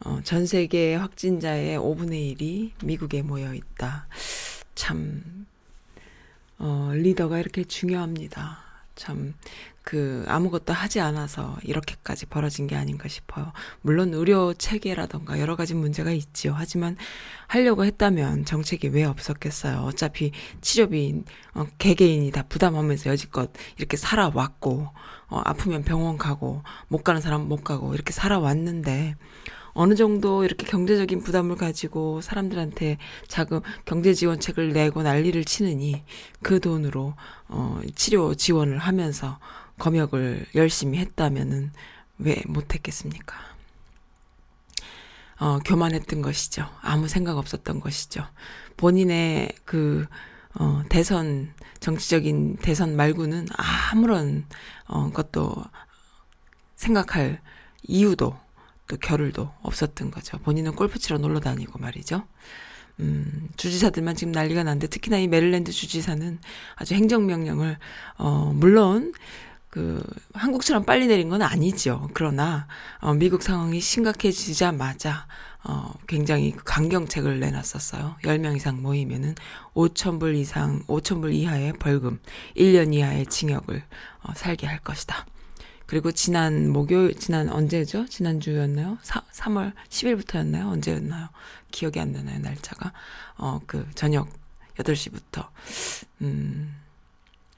어, 0.00 0.18
전 0.24 0.46
세계 0.46 0.96
확진자의 0.96 1.78
5분의 1.78 2.36
1이 2.36 2.72
미국에 2.84 3.22
모여 3.22 3.54
있다. 3.54 4.08
참, 4.74 5.46
어, 6.58 6.90
리더가 6.94 7.38
이렇게 7.38 7.64
중요합니다. 7.64 8.58
참, 8.94 9.34
그, 9.82 10.24
아무것도 10.26 10.72
하지 10.72 11.00
않아서 11.00 11.56
이렇게까지 11.62 12.26
벌어진 12.26 12.66
게 12.66 12.74
아닌가 12.74 13.08
싶어요. 13.08 13.52
물론 13.82 14.14
의료 14.14 14.54
체계라던가 14.54 15.38
여러 15.38 15.54
가지 15.54 15.74
문제가 15.74 16.10
있지요. 16.12 16.54
하지만 16.56 16.96
하려고 17.46 17.84
했다면 17.84 18.46
정책이 18.46 18.88
왜 18.88 19.04
없었겠어요. 19.04 19.80
어차피 19.80 20.32
치료비, 20.62 21.22
어, 21.54 21.66
개개인이 21.78 22.30
다 22.32 22.42
부담하면서 22.48 23.10
여지껏 23.10 23.52
이렇게 23.76 23.96
살아왔고, 23.96 24.88
어, 25.28 25.42
아프면 25.44 25.84
병원 25.84 26.16
가고, 26.16 26.62
못 26.88 27.04
가는 27.04 27.20
사람 27.20 27.48
못 27.48 27.62
가고, 27.62 27.94
이렇게 27.94 28.12
살아왔는데, 28.12 29.14
어느 29.76 29.94
정도 29.94 30.42
이렇게 30.42 30.66
경제적인 30.66 31.22
부담을 31.22 31.56
가지고 31.56 32.22
사람들한테 32.22 32.96
자금 33.28 33.60
경제 33.84 34.14
지원책을 34.14 34.72
내고 34.72 35.02
난리를 35.02 35.44
치느니 35.44 36.02
그 36.42 36.60
돈으로 36.60 37.14
어 37.48 37.80
치료 37.94 38.34
지원을 38.34 38.78
하면서 38.78 39.38
검역을 39.78 40.46
열심히 40.54 40.98
했다면은 40.98 41.72
왜 42.18 42.42
못했겠습니까? 42.46 43.36
어 45.38 45.58
교만했던 45.58 46.22
것이죠. 46.22 46.66
아무 46.80 47.06
생각 47.06 47.36
없었던 47.36 47.80
것이죠. 47.80 48.26
본인의 48.78 49.52
그 49.66 50.06
어, 50.58 50.82
대선, 50.88 51.52
정치적인 51.80 52.56
대선 52.62 52.96
말고는 52.96 53.46
아무런, 53.92 54.46
어, 54.86 55.10
것도 55.10 55.54
생각할 56.76 57.42
이유도 57.82 58.38
또 58.88 58.96
겨를도 58.96 59.52
없었던 59.62 60.10
거죠. 60.10 60.38
본인은 60.38 60.74
골프 60.74 60.98
치러 60.98 61.18
놀러 61.18 61.40
다니고 61.40 61.78
말이죠. 61.78 62.24
음, 63.00 63.48
주지사들만 63.56 64.16
지금 64.16 64.32
난리가 64.32 64.62
난데 64.62 64.86
특히나 64.86 65.18
이 65.18 65.28
메릴랜드 65.28 65.70
주지사는 65.70 66.38
아주 66.76 66.94
행정명령을, 66.94 67.78
어, 68.18 68.52
물론 68.54 69.12
그 69.68 70.02
한국처럼 70.32 70.84
빨리 70.84 71.06
내린 71.06 71.28
건 71.28 71.42
아니죠. 71.42 72.08
그러나 72.14 72.66
어, 73.00 73.12
미국 73.12 73.42
상황이 73.42 73.80
심각해지자마자 73.80 75.26
어, 75.64 75.92
굉장히 76.06 76.54
강경책을 76.64 77.40
내놨었어요. 77.40 78.16
10명 78.22 78.56
이상 78.56 78.80
모이면은 78.80 79.34
5천 79.74 80.20
불 80.20 80.34
이상, 80.36 80.82
5천 80.84 81.20
불 81.20 81.32
이하의 81.32 81.74
벌금, 81.74 82.20
1년 82.56 82.94
이하의 82.94 83.26
징역을 83.26 83.82
어, 84.22 84.32
살게 84.34 84.66
할 84.66 84.78
것이다. 84.78 85.26
그리고 85.86 86.10
지난 86.10 86.70
목요일, 86.70 87.14
지난 87.16 87.48
언제죠? 87.48 88.06
지난주였나요? 88.06 88.98
사, 89.02 89.22
3월 89.32 89.72
10일부터였나요? 89.88 90.68
언제였나요? 90.72 91.28
기억이 91.70 92.00
안 92.00 92.12
나나요, 92.12 92.40
날짜가? 92.40 92.92
어, 93.38 93.60
그, 93.66 93.88
저녁 93.94 94.28
8시부터, 94.78 95.48
음, 96.22 96.74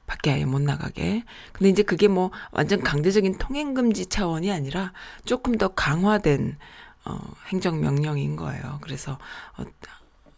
밖에 0.06 0.32
아예 0.32 0.44
못 0.44 0.60
나가게. 0.60 1.24
근데 1.52 1.70
이제 1.70 1.82
그게 1.82 2.06
뭐 2.08 2.30
완전 2.50 2.80
강제적인 2.82 3.38
통행금지 3.38 4.06
차원이 4.06 4.52
아니라 4.52 4.92
조금 5.24 5.56
더 5.56 5.68
강화된, 5.68 6.58
어, 7.06 7.18
행정명령인 7.46 8.36
거예요. 8.36 8.78
그래서, 8.82 9.18
어, 9.56 9.64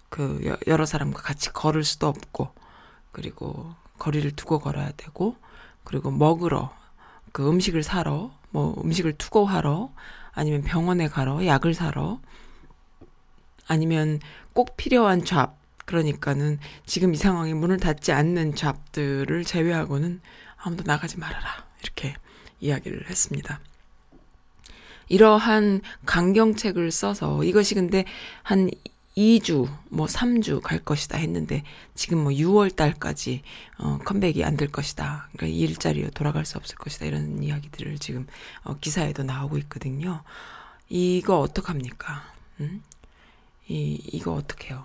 그, 0.09 0.41
여- 0.45 0.59
여러 0.69 0.87
사람과 0.87 1.23
같이 1.23 1.53
걸을 1.53 1.83
수도 1.83 2.07
없고, 2.07 2.53
그리고 3.11 3.75
거리를 3.99 4.31
두고 4.37 4.61
걸어야 4.61 4.93
되고, 4.97 5.37
그리고 5.85 6.11
먹으러, 6.13 6.73
그 7.33 7.49
음식을 7.49 7.83
사러, 7.83 8.33
뭐 8.51 8.75
음식을 8.83 9.15
투고하러, 9.15 9.93
아니면 10.33 10.63
병원에 10.63 11.09
가러, 11.09 11.45
약을 11.45 11.75
사러, 11.75 12.21
아니면 13.67 14.21
꼭 14.53 14.77
필요한 14.77 15.25
잡, 15.25 15.57
그러니까는 15.85 16.59
지금 16.87 17.15
이 17.15 17.17
상황에 17.17 17.53
문을 17.55 17.79
닫지 17.79 18.13
않는 18.13 18.55
잡들을 18.55 19.45
제외하고는 19.45 20.21
아무도 20.57 20.85
나가지 20.85 21.19
말아라. 21.19 21.67
이렇게 21.83 22.15
이야기를 22.61 23.09
했습니다. 23.09 23.61
이러한 25.09 25.81
강경책을 26.07 26.93
써서 26.93 27.43
이것이 27.43 27.75
근데 27.75 28.05
한 28.43 28.71
2주, 29.21 29.69
뭐 29.91 30.07
3주 30.07 30.61
갈 30.63 30.79
것이다 30.79 31.19
했는데 31.19 31.63
지금 31.95 32.23
뭐 32.25 32.33
6월 32.33 32.75
달까지 32.75 33.43
어 33.79 33.99
컴백이 34.05 34.45
안 34.45 34.57
될 34.57 34.71
것이다. 34.71 35.29
그러니까 35.33 35.47
이 35.47 35.61
일자리로 35.61 36.11
돌아갈 36.11 36.45
수 36.47 36.57
없을 36.59 36.77
것이다. 36.77 37.07
이런 37.07 37.43
이야기들을 37.43 37.99
지금 37.99 38.27
어 38.65 38.77
기사에도 38.81 39.23
나오고 39.23 39.59
있거든요. 39.59 40.23
이거 40.89 41.39
어떡합니까? 41.41 42.25
음? 42.61 42.83
이 43.69 44.01
이거 44.13 44.33
어떡해요? 44.35 44.85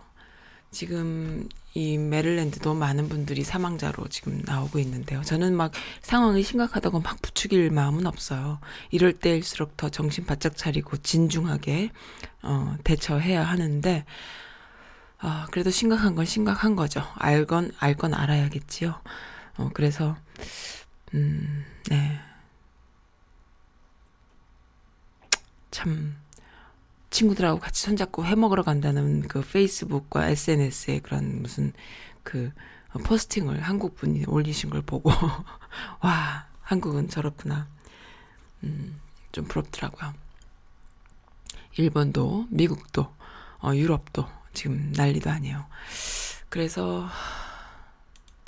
지금 0.75 1.47
이 1.73 1.97
메릴랜드도 1.97 2.73
많은 2.73 3.07
분들이 3.07 3.43
사망자로 3.43 4.09
지금 4.09 4.41
나오고 4.45 4.77
있는데요. 4.79 5.21
저는 5.23 5.55
막 5.55 5.71
상황이 6.01 6.43
심각하다고 6.43 6.99
막 6.99 7.21
부추길 7.21 7.71
마음은 7.71 8.05
없어요. 8.05 8.59
이럴 8.91 9.13
때일수록 9.13 9.77
더 9.77 9.87
정신 9.87 10.25
바짝 10.25 10.57
차리고 10.57 10.97
진중하게 10.97 11.91
어, 12.43 12.75
대처해야 12.83 13.41
하는데 13.43 14.03
아, 15.19 15.47
그래도 15.49 15.69
심각한 15.69 16.13
건 16.13 16.25
심각한 16.25 16.75
거죠. 16.75 17.01
알건 17.15 17.71
알건 17.79 18.13
알아야겠지요. 18.13 18.99
어, 19.57 19.69
그래서 19.73 20.17
음, 21.13 21.63
네. 21.89 22.19
참 25.71 26.17
친구들하고 27.15 27.61
같이 27.61 27.81
손잡고 27.83 28.25
회 28.25 28.35
먹으러 28.35 28.61
간다는 28.61 29.21
그 29.29 29.41
페이스북과 29.41 30.27
SNS에 30.27 30.99
그런 30.99 31.41
무슨 31.41 31.71
그 32.23 32.51
포스팅을 33.05 33.61
한국 33.61 33.95
분이 33.95 34.25
올리신 34.27 34.69
걸 34.69 34.81
보고 34.81 35.09
와 36.01 36.47
한국은 36.61 37.07
저렇구나 37.07 37.67
음, 38.63 38.99
좀 39.31 39.45
부럽더라고요. 39.45 40.13
일본도 41.77 42.47
미국도 42.49 43.07
어, 43.59 43.73
유럽도 43.73 44.27
지금 44.53 44.91
난리도 44.93 45.29
아니에요. 45.29 45.65
그래서 46.49 47.07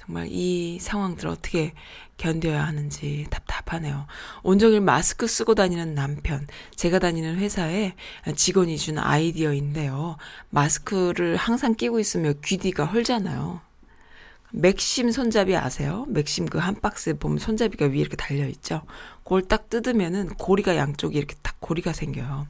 정말 0.07 0.27
이 0.29 0.79
상황들을 0.79 1.29
어떻게 1.29 1.73
견뎌야 2.15 2.65
하는지 2.65 3.27
답답하네요. 3.29 4.07
온종일 4.41 4.79
마스크 4.81 5.27
쓰고 5.27 5.53
다니는 5.53 5.93
남편. 5.95 6.47
제가 6.75 6.97
다니는 6.99 7.37
회사에 7.37 7.93
직원이 8.35 8.77
준 8.77 8.97
아이디어인데요. 8.97 10.15
마스크를 10.49 11.35
항상 11.35 11.75
끼고 11.75 11.99
있으면 11.99 12.39
귀뒤가 12.43 12.85
헐잖아요. 12.85 13.59
맥심 14.53 15.11
손잡이 15.11 15.57
아세요? 15.57 16.05
맥심 16.07 16.45
그 16.45 16.57
한 16.57 16.79
박스에 16.79 17.13
보면 17.13 17.37
손잡이가 17.37 17.87
위에 17.87 17.97
이렇게 17.97 18.15
달려있죠? 18.15 18.83
그걸 19.25 19.41
딱 19.41 19.69
뜯으면은 19.69 20.29
고리가 20.29 20.77
양쪽에 20.77 21.17
이렇게 21.17 21.35
딱 21.43 21.57
고리가 21.59 21.91
생겨요. 21.91 22.47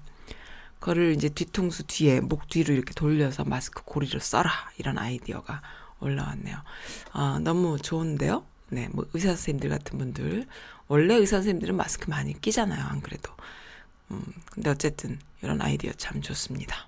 그거를 0.80 1.14
이제 1.14 1.28
뒤통수 1.28 1.84
뒤에 1.88 2.22
목 2.22 2.48
뒤로 2.50 2.72
이렇게 2.72 2.94
돌려서 2.94 3.44
마스크 3.44 3.82
고리를 3.84 4.20
써라. 4.20 4.52
이런 4.78 5.00
아이디어가 5.00 5.64
올라왔네요. 6.00 6.58
아, 7.12 7.40
너무 7.42 7.78
좋은데요? 7.78 8.46
네, 8.70 8.90
뭐 8.92 9.06
의사 9.14 9.30
선생님들 9.30 9.70
같은 9.70 9.98
분들 9.98 10.48
원래 10.88 11.16
의사 11.16 11.38
선생님들은 11.38 11.76
마스크 11.76 12.10
많이 12.10 12.40
끼잖아요. 12.40 12.84
안 12.84 13.02
그래도. 13.02 13.32
음, 14.12 14.24
근데 14.52 14.70
어쨌든 14.70 15.20
이런 15.42 15.62
아이디어 15.62 15.92
참 15.94 16.22
좋습니다. 16.22 16.88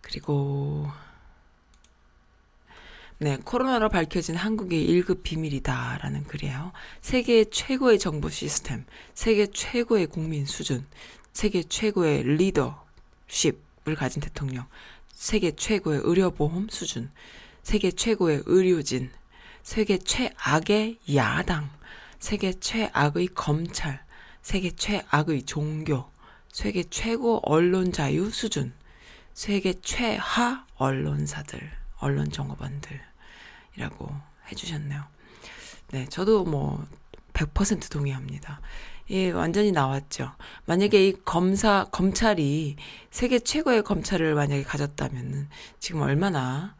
그리고 0.00 0.88
네, 3.18 3.36
코로나로 3.36 3.88
밝혀진 3.88 4.34
한국의 4.34 4.84
1급 4.88 5.22
비밀이다라는 5.22 6.24
글이에요. 6.24 6.72
세계 7.00 7.44
최고의 7.44 8.00
정보 8.00 8.28
시스템, 8.28 8.84
세계 9.14 9.46
최고의 9.46 10.08
국민 10.08 10.44
수준, 10.44 10.84
세계 11.32 11.62
최고의 11.62 12.24
리더십을 12.24 13.94
가진 13.96 14.20
대통령, 14.20 14.66
세계 15.22 15.52
최고의 15.52 16.00
의료보험 16.02 16.68
수준, 16.68 17.08
세계 17.62 17.92
최고의 17.92 18.42
의료진, 18.46 19.12
세계 19.62 19.96
최악의 19.96 20.98
야당, 21.14 21.70
세계 22.18 22.52
최악의 22.52 23.28
검찰, 23.28 24.04
세계 24.42 24.72
최악의 24.72 25.44
종교, 25.44 26.10
세계 26.50 26.82
최고 26.82 27.38
언론 27.44 27.92
자유 27.92 28.30
수준, 28.30 28.72
세계 29.32 29.80
최하 29.80 30.66
언론사들, 30.74 31.70
언론 31.98 32.28
정보반들이라고 32.32 33.00
해주셨네요. 34.50 35.04
네, 35.92 36.06
저도 36.06 36.42
뭐 36.44 36.84
100% 37.32 37.92
동의합니다. 37.92 38.60
예, 39.12 39.30
완전히 39.30 39.72
나왔죠. 39.72 40.32
만약에 40.64 41.08
이 41.08 41.12
검사, 41.24 41.84
검찰이 41.92 42.76
세계 43.10 43.38
최고의 43.38 43.82
검찰을 43.82 44.34
만약에 44.34 44.62
가졌다면은 44.62 45.48
지금 45.78 46.00
얼마나, 46.00 46.74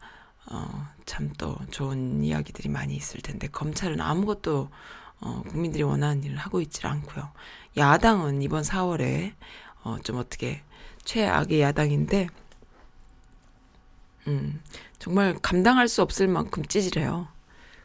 어, 0.51 0.87
참 1.05 1.31
또 1.37 1.55
좋은 1.69 2.23
이야기들이 2.23 2.69
많이 2.69 2.95
있을 2.95 3.21
텐데, 3.21 3.47
검찰은 3.47 4.01
아무것도, 4.01 4.69
어, 5.21 5.43
국민들이 5.47 5.83
원하는 5.83 6.23
일을 6.23 6.37
하고 6.37 6.59
있질 6.59 6.87
않고요. 6.87 7.29
야당은 7.77 8.41
이번 8.41 8.63
4월에, 8.63 9.33
어, 9.83 9.97
좀 10.03 10.17
어떻게, 10.17 10.63
최악의 11.05 11.61
야당인데, 11.61 12.29
음, 14.27 14.61
정말 14.99 15.37
감당할 15.41 15.87
수 15.87 16.01
없을 16.01 16.27
만큼 16.27 16.65
찌질해요. 16.65 17.27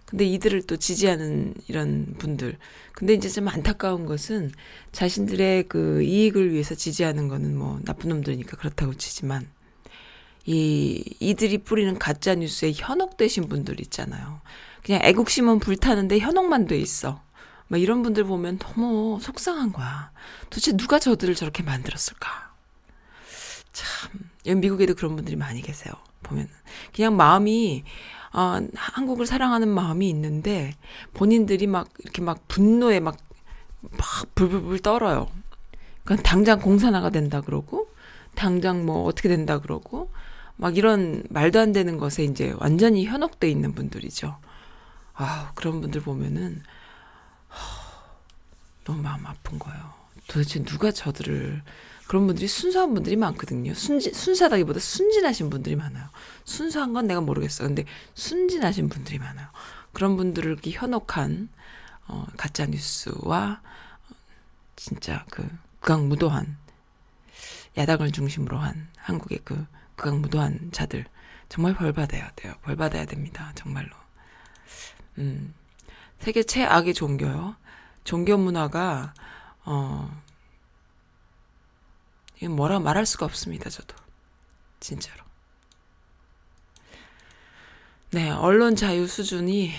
근데 0.09 0.25
이들을 0.25 0.63
또 0.63 0.79
지지하는 0.79 1.53
이런 1.69 2.15
분들. 2.17 2.57
근데 2.93 3.13
이제 3.13 3.29
좀 3.29 3.47
안타까운 3.47 4.07
것은 4.07 4.51
자신들의 4.91 5.65
그 5.69 6.03
이익을 6.03 6.51
위해서 6.51 6.75
지지하는 6.75 7.29
거는 7.29 7.55
뭐 7.55 7.79
나쁜 7.85 8.09
놈들이니까 8.09 8.57
그렇다고 8.57 8.95
치지만 8.95 9.47
이 10.47 11.05
이들이 11.21 11.59
뿌리는 11.59 11.99
가짜 11.99 12.35
뉴스에 12.35 12.73
현혹되신 12.75 13.51
분들 13.51 13.83
있잖아요. 13.83 14.41
그냥 14.83 15.03
애국심은 15.05 15.59
불타는데 15.59 16.21
현혹만 16.21 16.67
돼 16.69 16.79
있어. 16.79 17.23
막 17.67 17.79
이런 17.79 18.03
분들 18.03 18.25
보면 18.25 18.59
너무 18.59 19.19
속상한 19.21 19.75
거야. 19.75 20.11
도대체 20.49 20.75
누가 20.75 20.99
저들을 20.99 21.35
저렇게 21.35 21.63
만들었을까? 21.63 22.55
참, 23.75 24.59
미국에도 24.59 24.95
그런 24.95 25.17
분들이 25.17 25.37
많이 25.37 25.61
계세요. 25.61 25.93
보면 26.23 26.49
그냥 26.95 27.15
마음이 27.15 27.85
아, 28.31 28.61
한국을 28.75 29.27
사랑하는 29.27 29.69
마음이 29.69 30.09
있는데 30.11 30.75
본인들이 31.15 31.67
막 31.67 31.89
이렇게 31.99 32.23
막 32.23 32.47
분노에 32.49 33.01
막, 33.01 33.17
막 33.81 34.35
불불불 34.35 34.81
떨어요. 34.81 35.29
그러니까 36.05 36.29
당장 36.29 36.61
공산화가 36.61 37.11
된다 37.11 37.41
그러고 37.41 37.89
당장 38.35 38.87
뭐 38.87 39.05
어떻게 39.05 39.29
된다 39.29 39.59
그러고 39.59 40.11
막 40.57 40.77
이런 40.77 41.23
말도 41.31 41.61
안 41.61 41.73
되는 41.73 41.99
것에 41.99 42.25
이제 42.25 42.55
완전히 42.59 43.07
현혹돼 43.07 43.51
있는 43.51 43.75
분들이죠. 43.75 44.37
아, 45.15 45.53
그런 45.55 45.81
분들 45.81 46.03
보면은 46.03 46.63
하, 47.49 47.59
너무 48.85 49.03
마음 49.03 49.27
아픈 49.27 49.59
거예요. 49.59 49.93
도대체 50.29 50.63
누가 50.63 50.91
저들을 50.91 51.63
그런 52.09 52.27
분들이 52.27 52.49
순수한 52.49 52.95
분들이 52.95 53.17
많거든요. 53.17 53.75
순지, 53.75 54.15
순수하다기보다 54.15 54.81
순진하신 54.81 55.51
분들이 55.51 55.77
많아요. 55.77 56.09
순수한 56.45 56.95
건 56.95 57.07
내가 57.07 57.21
모르겠어. 57.21 57.65
근데 57.65 57.85
순진하신 58.15 58.89
분들이 58.89 59.19
많아요. 59.19 59.47
그런 59.93 60.17
분들을 60.17 60.51
이렇게 60.51 60.71
현혹한 60.71 61.51
어, 62.07 62.27
가짜 62.39 62.65
뉴스와 62.65 63.61
진짜 64.75 65.27
그 65.31 65.47
극악무도한 65.81 66.57
야당을 67.77 68.11
중심으로 68.11 68.57
한 68.57 68.89
한국의 68.97 69.41
그 69.45 69.67
극악무도한 69.97 70.71
자들 70.73 71.05
정말 71.51 71.75
벌 71.75 71.93
받아야 71.93 72.31
돼요. 72.37 72.55
벌 72.63 72.75
받아야 72.77 73.05
됩니다. 73.05 73.53
정말로. 73.55 73.91
음. 75.19 75.53
세계 76.21 76.43
최악의 76.43 76.95
종교요. 76.95 77.55
종교 78.05 78.39
문화가 78.39 79.13
어 79.67 80.11
이건 82.41 82.57
뭐라 82.57 82.79
말할 82.79 83.07
수가 83.07 83.27
없습니다. 83.27 83.69
저도 83.71 83.97
진짜로. 84.81 85.25
네, 88.11 88.31
언론 88.31 88.77
자유 88.77 89.07
수준이 89.07 89.73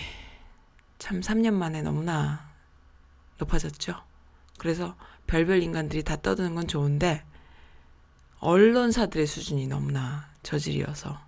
참 1.00 1.22
3년 1.22 1.54
만에 1.54 1.82
너무나 1.82 2.50
높아졌죠. 3.38 4.04
그래서 4.58 4.96
별별 5.26 5.64
인간들이 5.64 6.04
다 6.04 6.18
떠드는 6.18 6.54
건 6.54 6.68
좋은데 6.68 7.24
언론사들의 8.40 9.26
수준이 9.26 9.68
너무나 9.68 10.30
저질이어서 10.44 11.20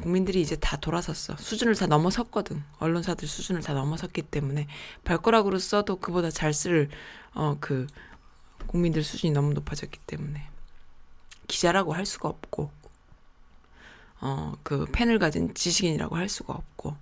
국민들이 0.00 0.40
이제 0.40 0.56
다 0.56 0.76
돌아섰어. 0.76 1.36
수준을 1.36 1.74
다 1.74 1.86
넘어섰거든. 1.86 2.62
언론사들 2.78 3.26
수준을 3.26 3.60
다 3.62 3.74
넘어섰기 3.74 4.22
때문에 4.22 4.66
발가락으로 5.04 5.58
써도 5.58 5.96
그보다 5.96 6.30
잘 6.30 6.52
쓸 6.52 6.88
어 7.34 7.56
그 7.60 7.86
국민들 8.70 9.02
수준이 9.02 9.32
너무 9.32 9.52
높아졌기 9.52 9.98
때문에 10.06 10.48
기자라고 11.48 11.92
할 11.92 12.06
수가 12.06 12.28
없고 12.28 12.70
어그 14.20 14.86
펜을 14.92 15.18
가진 15.18 15.52
지식인이라고 15.54 16.14
할 16.14 16.28
수가 16.28 16.54
없고 16.54 16.96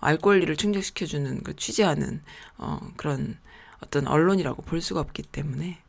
알 0.00 0.16
권리를 0.16 0.56
충족시켜주는 0.56 1.42
그 1.42 1.54
취재하는 1.54 2.22
어 2.56 2.80
그런 2.96 3.38
어떤 3.82 4.06
언론이라고 4.06 4.62
볼 4.62 4.80
수가 4.80 5.00
없기 5.00 5.24
때문에 5.24 5.82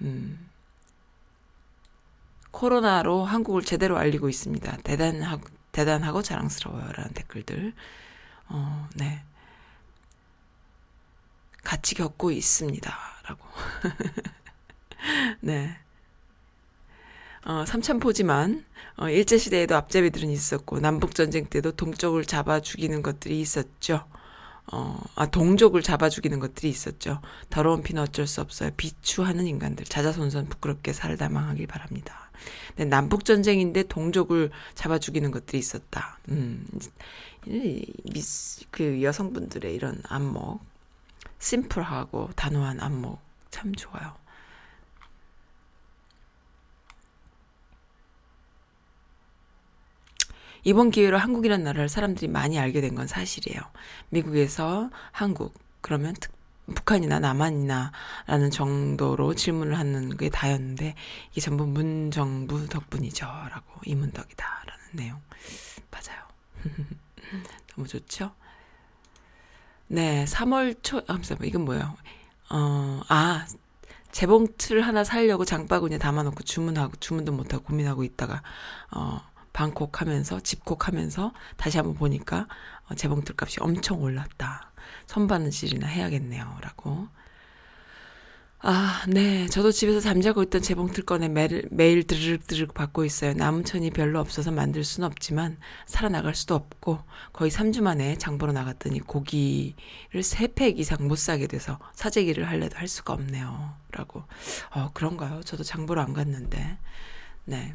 음 0.00 0.48
코로나로 2.50 3.26
한국을 3.26 3.62
제대로 3.62 3.98
알리고 3.98 4.30
있습니다. 4.30 4.78
대단하고 4.78 5.48
대단하고 5.72 6.22
자랑스러워요라는 6.22 7.12
댓글들. 7.12 7.74
어, 8.48 8.88
네. 8.94 9.22
같이 11.62 11.94
겪고 11.94 12.30
있습니다라고. 12.30 13.44
네. 15.40 15.76
어, 17.44 17.64
삼천포지만 17.64 18.64
어, 18.96 19.08
일제 19.08 19.38
시대에도 19.38 19.76
앞잡이들은 19.76 20.30
있었고 20.30 20.80
남북 20.80 21.14
전쟁 21.14 21.46
때도 21.46 21.72
동쪽을 21.72 22.24
잡아 22.24 22.60
죽이는 22.60 23.02
것들이 23.02 23.40
있었죠. 23.40 24.04
어, 24.72 25.00
아, 25.14 25.26
동족을 25.26 25.82
잡아 25.82 26.08
죽이는 26.08 26.40
것들이 26.40 26.68
있었죠. 26.68 27.20
더러운 27.50 27.82
피는 27.82 28.02
어쩔 28.02 28.26
수 28.26 28.40
없어요. 28.40 28.70
비추하는 28.76 29.46
인간들. 29.46 29.84
자자손손 29.84 30.48
부끄럽게 30.48 30.92
살다 30.92 31.28
망하길 31.28 31.68
바랍니다. 31.68 32.30
네, 32.74 32.84
남북 32.84 33.24
전쟁인데 33.24 33.84
동족을 33.84 34.50
잡아 34.74 34.98
죽이는 34.98 35.30
것들이 35.30 35.58
있었다. 35.58 36.18
음, 36.30 36.66
미스, 38.04 38.64
그 38.72 39.02
여성분들의 39.02 39.72
이런 39.72 40.02
안목. 40.08 40.60
심플하고 41.38 42.30
단호한 42.34 42.80
안목. 42.80 43.20
참 43.50 43.72
좋아요. 43.72 44.14
이번 50.66 50.90
기회로 50.90 51.16
한국이라는 51.16 51.64
나라를 51.64 51.88
사람들이 51.88 52.26
많이 52.26 52.58
알게 52.58 52.80
된 52.80 52.96
건 52.96 53.06
사실이에요. 53.06 53.60
미국에서 54.08 54.90
한국, 55.12 55.54
그러면 55.80 56.14
특, 56.18 56.32
북한이나 56.74 57.20
남한이나 57.20 57.92
라는 58.26 58.50
정도로 58.50 59.34
질문을 59.34 59.78
하는 59.78 60.16
게 60.16 60.28
다였는데, 60.28 60.96
이게 61.30 61.40
전부 61.40 61.66
문정부 61.66 62.66
덕분이죠. 62.68 63.26
라고, 63.26 63.80
이문덕이다. 63.84 64.44
라는 64.66 64.84
내용. 64.92 65.20
맞아요. 65.92 66.20
너무 67.76 67.86
좋죠? 67.86 68.32
네, 69.86 70.24
3월 70.24 70.82
초, 70.82 70.98
아, 71.06 71.20
잠깐만, 71.22 71.46
이건 71.48 71.64
뭐예요? 71.64 71.94
어, 72.50 73.02
아, 73.08 73.46
재봉틀 74.10 74.80
하나 74.80 75.04
살려고 75.04 75.44
장바구니에 75.44 75.98
담아놓고 75.98 76.42
주문하고, 76.42 76.96
주문도 76.96 77.30
못하고 77.30 77.62
고민하고 77.62 78.02
있다가, 78.02 78.42
어, 78.90 79.20
방콕하면서 79.56 80.40
집콕하면서 80.40 81.32
다시 81.56 81.78
한번 81.78 81.94
보니까 81.94 82.46
어, 82.90 82.94
재봉틀 82.94 83.36
값이 83.40 83.60
엄청 83.60 84.02
올랐다. 84.02 84.70
선바느질이나 85.06 85.86
해야겠네요.라고. 85.86 87.08
아, 88.58 89.02
네. 89.08 89.46
저도 89.46 89.72
집에서 89.72 90.00
잠자고 90.00 90.42
있던 90.42 90.60
재봉틀 90.60 91.04
꺼내 91.04 91.28
매일, 91.28 91.68
매일 91.70 92.02
드르륵드르륵 92.02 92.74
받고 92.74 93.06
있어요. 93.06 93.32
남은 93.32 93.64
천이 93.64 93.90
별로 93.90 94.20
없어서 94.20 94.50
만들 94.50 94.84
수는 94.84 95.06
없지만 95.06 95.56
살아나갈 95.86 96.34
수도 96.34 96.54
없고 96.54 96.98
거의 97.32 97.50
3주 97.50 97.80
만에 97.80 98.18
장보러 98.18 98.52
나갔더니 98.52 99.00
고기를 99.00 99.74
3팩 100.12 100.78
이상 100.78 101.08
못 101.08 101.16
사게 101.16 101.46
돼서 101.46 101.78
사재기를 101.94 102.46
할래도 102.46 102.76
할 102.76 102.88
수가 102.88 103.14
없네요. 103.14 103.74
라고. 103.92 104.24
어, 104.72 104.90
그런가요? 104.92 105.40
저도 105.44 105.62
장보러 105.62 106.02
안 106.02 106.12
갔는데. 106.12 106.78
네. 107.44 107.74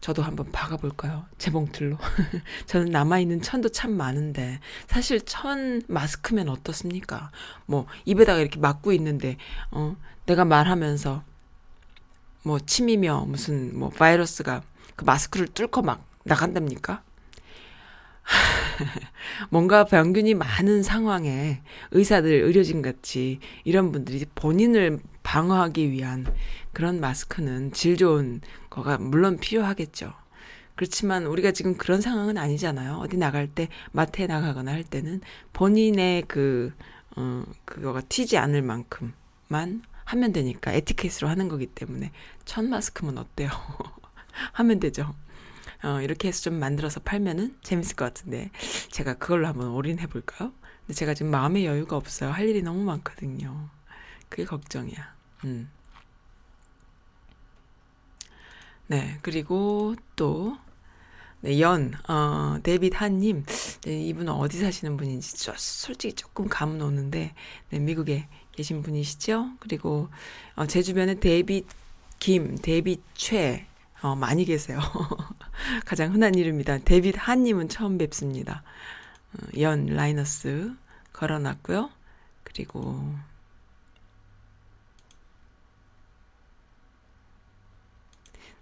저도 0.00 0.22
한번 0.22 0.50
박아볼까요? 0.52 1.26
재봉틀로. 1.38 1.98
저는 2.66 2.92
남아있는 2.92 3.42
천도 3.42 3.70
참 3.70 3.92
많은데, 3.92 4.60
사실 4.86 5.20
천 5.22 5.82
마스크면 5.88 6.48
어떻습니까? 6.48 7.30
뭐, 7.66 7.86
입에다가 8.04 8.40
이렇게 8.40 8.60
막고 8.60 8.92
있는데, 8.92 9.36
어, 9.70 9.96
내가 10.26 10.44
말하면서, 10.44 11.24
뭐, 12.44 12.60
침이며 12.60 13.24
무슨, 13.26 13.76
뭐, 13.76 13.88
바이러스가 13.90 14.62
그 14.94 15.04
마스크를 15.04 15.48
뚫고 15.48 15.82
막 15.82 16.04
나간답니까? 16.24 17.02
뭔가 19.50 19.84
병균이 19.84 20.34
많은 20.34 20.82
상황에 20.82 21.62
의사들, 21.90 22.30
의료진 22.30 22.82
같이 22.82 23.40
이런 23.64 23.90
분들이 23.90 24.24
본인을 24.34 25.00
방어하기 25.28 25.90
위한 25.90 26.26
그런 26.72 27.00
마스크는 27.00 27.72
질 27.72 27.98
좋은 27.98 28.40
거가 28.70 28.96
물론 28.96 29.36
필요하겠죠. 29.36 30.14
그렇지만 30.74 31.26
우리가 31.26 31.52
지금 31.52 31.76
그런 31.76 32.00
상황은 32.00 32.38
아니잖아요. 32.38 32.94
어디 32.94 33.18
나갈 33.18 33.46
때 33.46 33.68
마트에 33.92 34.26
나가거나 34.26 34.72
할 34.72 34.84
때는 34.84 35.20
본인의 35.52 36.22
그, 36.28 36.72
어, 37.14 37.44
그거가 37.66 38.00
튀지 38.00 38.38
않을 38.38 38.62
만큼만 38.62 39.82
하면 40.04 40.32
되니까 40.32 40.72
에티켓으로 40.72 41.28
하는 41.28 41.48
거기 41.48 41.66
때문에 41.66 42.10
천 42.46 42.70
마스크면 42.70 43.18
어때요? 43.18 43.50
하면 44.54 44.80
되죠. 44.80 45.14
어, 45.84 46.00
이렇게 46.00 46.28
해서 46.28 46.40
좀 46.40 46.54
만들어서 46.54 47.00
팔면은 47.00 47.54
재밌을 47.62 47.96
것 47.96 48.06
같은데 48.06 48.50
제가 48.92 49.18
그걸로 49.18 49.46
한번 49.46 49.72
올인해 49.72 50.06
볼까요? 50.06 50.54
근데 50.86 50.94
제가 50.94 51.12
지금 51.12 51.30
마음의 51.30 51.66
여유가 51.66 51.96
없어요. 51.96 52.30
할 52.30 52.48
일이 52.48 52.62
너무 52.62 52.82
많거든요. 52.84 53.68
그게 54.30 54.46
걱정이야. 54.46 55.17
음. 55.44 55.70
네, 58.86 59.18
그리고 59.22 59.94
또, 60.16 60.56
네, 61.40 61.60
연, 61.60 61.92
어, 62.08 62.58
데빗 62.62 63.00
한님, 63.00 63.44
네, 63.82 64.02
이분은 64.06 64.32
어디 64.32 64.58
사시는 64.58 64.96
분인지 64.96 65.36
저, 65.36 65.52
솔직히 65.56 66.14
조금 66.14 66.48
감은 66.48 66.80
오는데, 66.80 67.34
네, 67.70 67.78
미국에 67.78 68.28
계신 68.52 68.82
분이시죠? 68.82 69.50
그리고, 69.60 70.08
어, 70.56 70.66
제 70.66 70.82
주변에 70.82 71.16
데빗 71.16 71.66
김, 72.18 72.56
데빗 72.56 73.02
최, 73.14 73.66
어, 74.00 74.14
많이 74.14 74.44
계세요. 74.44 74.78
가장 75.84 76.14
흔한 76.14 76.34
이름이다. 76.34 76.78
데빗 76.78 77.14
한님은 77.16 77.68
처음 77.68 77.98
뵙습니다. 77.98 78.62
어, 79.34 79.60
연 79.60 79.86
라이너스 79.86 80.72
걸어놨고요. 81.12 81.90
그리고 82.44 83.14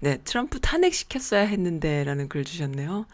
네, 0.00 0.18
트럼프 0.24 0.60
탄핵시켰어야 0.60 1.42
했는데 1.42 2.04
라는 2.04 2.28
글 2.28 2.44
주셨네요. 2.44 3.06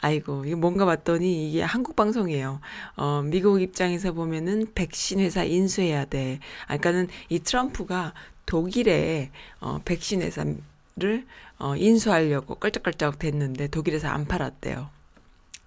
아이고, 0.00 0.44
이거 0.44 0.56
뭔가 0.56 0.84
봤더니 0.84 1.48
이게 1.48 1.62
한국 1.62 1.96
방송이에요. 1.96 2.60
어, 2.96 3.22
미국 3.24 3.62
입장에서 3.62 4.12
보면은 4.12 4.66
백신 4.74 5.20
회사 5.20 5.44
인수해야 5.44 6.04
돼. 6.04 6.38
아, 6.64 6.76
그러니까는 6.76 7.08
이 7.28 7.38
트럼프가 7.38 8.12
독일에 8.44 9.30
어, 9.60 9.80
백신 9.84 10.22
회사를 10.22 11.26
어, 11.58 11.76
인수하려고 11.76 12.56
끌적끌적 12.56 13.18
됐는데 13.18 13.68
독일에서 13.68 14.08
안 14.08 14.26
팔았대요. 14.26 14.90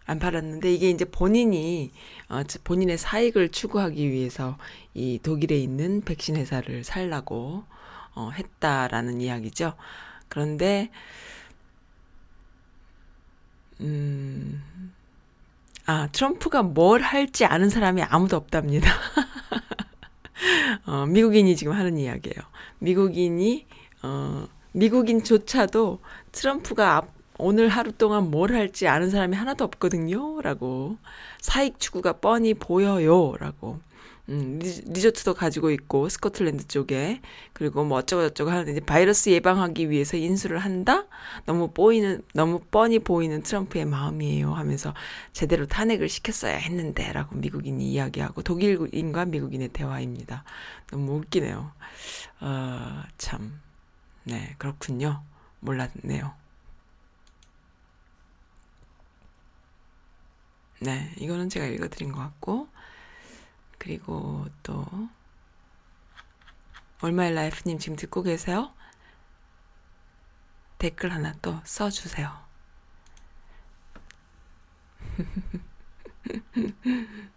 안 0.05 0.19
팔았는데 0.19 0.73
이게 0.73 0.89
이제 0.89 1.05
본인이 1.05 1.91
어, 2.29 2.41
본인의 2.63 2.97
사익을 2.97 3.49
추구하기 3.49 4.09
위해서 4.09 4.57
이 4.93 5.19
독일에 5.21 5.57
있는 5.57 6.01
백신 6.01 6.35
회사를 6.35 6.83
살라고 6.83 7.63
어, 8.15 8.31
했다라는 8.31 9.21
이야기죠. 9.21 9.73
그런데 10.29 10.89
음, 13.81 14.61
아, 15.85 16.07
트럼프가 16.11 16.63
뭘 16.63 17.01
할지 17.01 17.45
아는 17.45 17.69
사람이 17.69 18.03
아무도 18.03 18.37
없답니다. 18.37 18.91
어, 20.85 21.05
미국인이 21.05 21.55
지금 21.55 21.73
하는 21.73 21.97
이야기예요. 21.97 22.37
미국인이, 22.79 23.65
어, 24.03 24.47
미국인조차도 24.73 25.99
트럼프가 26.31 26.95
앞, 26.97 27.07
오늘 27.37 27.69
하루 27.69 27.91
동안 27.93 28.29
뭘 28.29 28.53
할지 28.53 28.87
아는 28.87 29.09
사람이 29.09 29.35
하나도 29.35 29.63
없거든요. 29.63 30.41
라고. 30.41 30.97
사익 31.39 31.79
추구가 31.79 32.13
뻔히 32.13 32.53
보여요. 32.53 33.33
라고. 33.39 33.79
음, 34.29 34.59
리조트도 34.59 35.33
가지고 35.33 35.71
있고 35.71 36.07
스코틀랜드 36.07 36.67
쪽에 36.67 37.19
그리고 37.53 37.83
뭐 37.83 37.97
어쩌고 37.97 38.21
저쩌고 38.29 38.51
하는데 38.51 38.71
이제 38.71 38.79
바이러스 38.79 39.29
예방하기 39.29 39.89
위해서 39.89 40.17
인수를 40.17 40.59
한다. 40.59 41.07
너무 41.45 41.71
보이는 41.71 42.21
너무 42.33 42.59
뻔히 42.71 42.99
보이는 42.99 43.41
트럼프의 43.41 43.85
마음이에요 43.85 44.53
하면서 44.53 44.93
제대로 45.33 45.65
탄핵을 45.65 46.09
시켰어야 46.09 46.57
했는데라고 46.57 47.37
미국인이 47.37 47.91
이야기하고 47.91 48.43
독일인과 48.43 49.25
미국인의 49.25 49.69
대화입니다. 49.69 50.43
너무 50.91 51.17
웃기네요. 51.17 51.71
어, 52.41 53.03
참. 53.17 53.59
네, 54.25 54.53
그렇군요. 54.59 55.23
몰랐네요. 55.59 56.33
네, 60.81 61.11
이거는 61.17 61.49
제가 61.49 61.65
읽어드린 61.65 62.11
것 62.11 62.19
같고 62.19 62.69
그리고 63.79 64.45
또 64.61 64.85
얼마의 67.01 67.33
라이프님 67.33 67.79
지금 67.79 67.95
듣고 67.95 68.21
계세요? 68.21 68.71
댓글 70.77 71.11
하나 71.11 71.33
또 71.41 71.59
써주세요. 71.63 72.31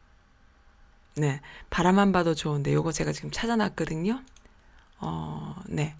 네, 1.16 1.40
바라만 1.70 2.12
봐도 2.12 2.34
좋은데 2.34 2.74
요거 2.74 2.92
제가 2.92 3.12
지금 3.12 3.30
찾아놨거든요. 3.30 4.22
어, 4.98 5.56
네, 5.66 5.96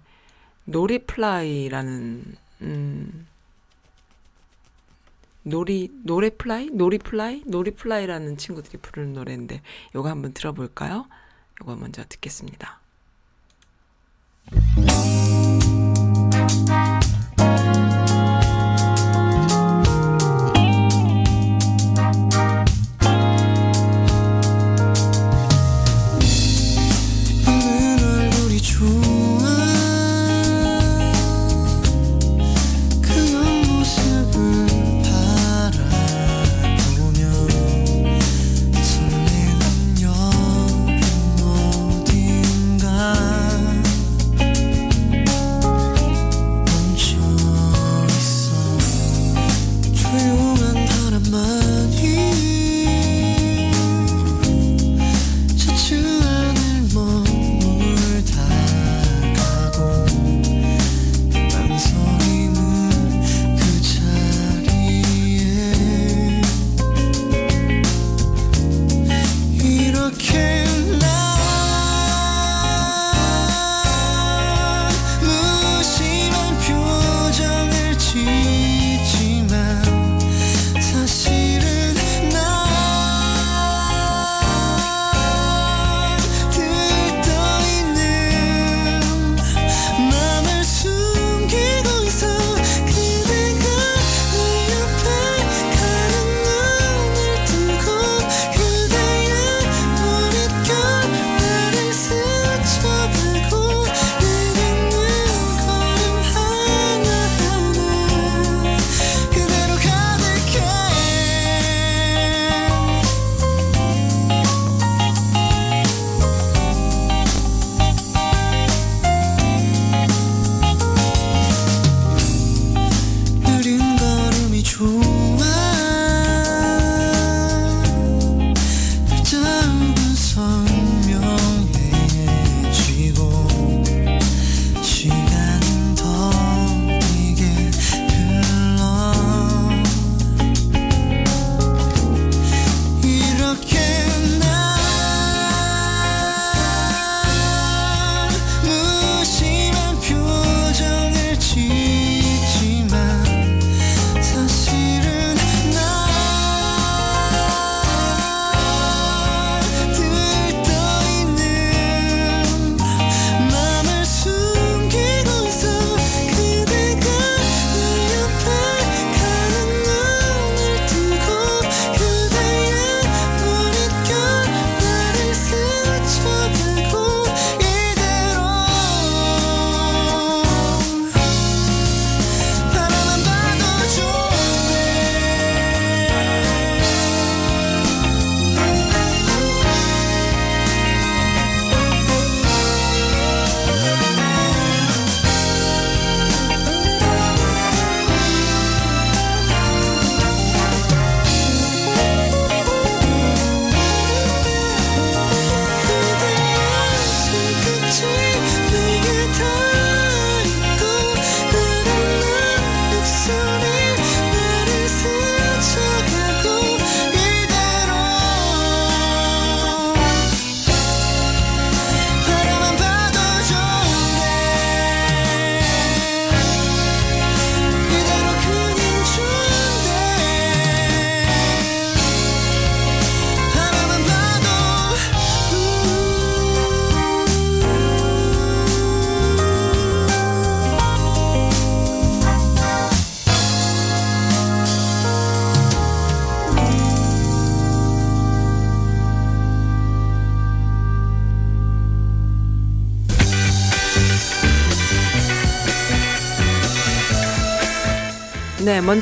노리플라이라는 0.65 2.35
음, 2.61 3.27
노리 5.43 5.91
노리플라이 6.03 6.71
노리플라이 6.71 7.43
노리플라이라는 7.45 8.37
친구들이 8.37 8.77
부르는 8.79 9.13
노래인데 9.13 9.61
요거 9.95 10.09
한번 10.09 10.33
들어볼까요? 10.33 11.05
요거 11.61 11.75
먼저 11.75 12.03
듣겠습니다. 12.07 12.79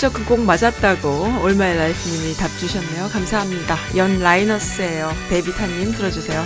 먼저 0.02 0.18
그 0.18 0.26
곡 0.26 0.40
맞았다고 0.40 1.44
올마이 1.44 1.76
라이프님이 1.78 2.34
답 2.36 2.48
주셨네요. 2.58 3.10
감사합니다. 3.10 3.78
연 3.98 4.18
라이너스예요. 4.18 5.12
데비타님 5.30 5.92
들어주세요. 5.92 6.44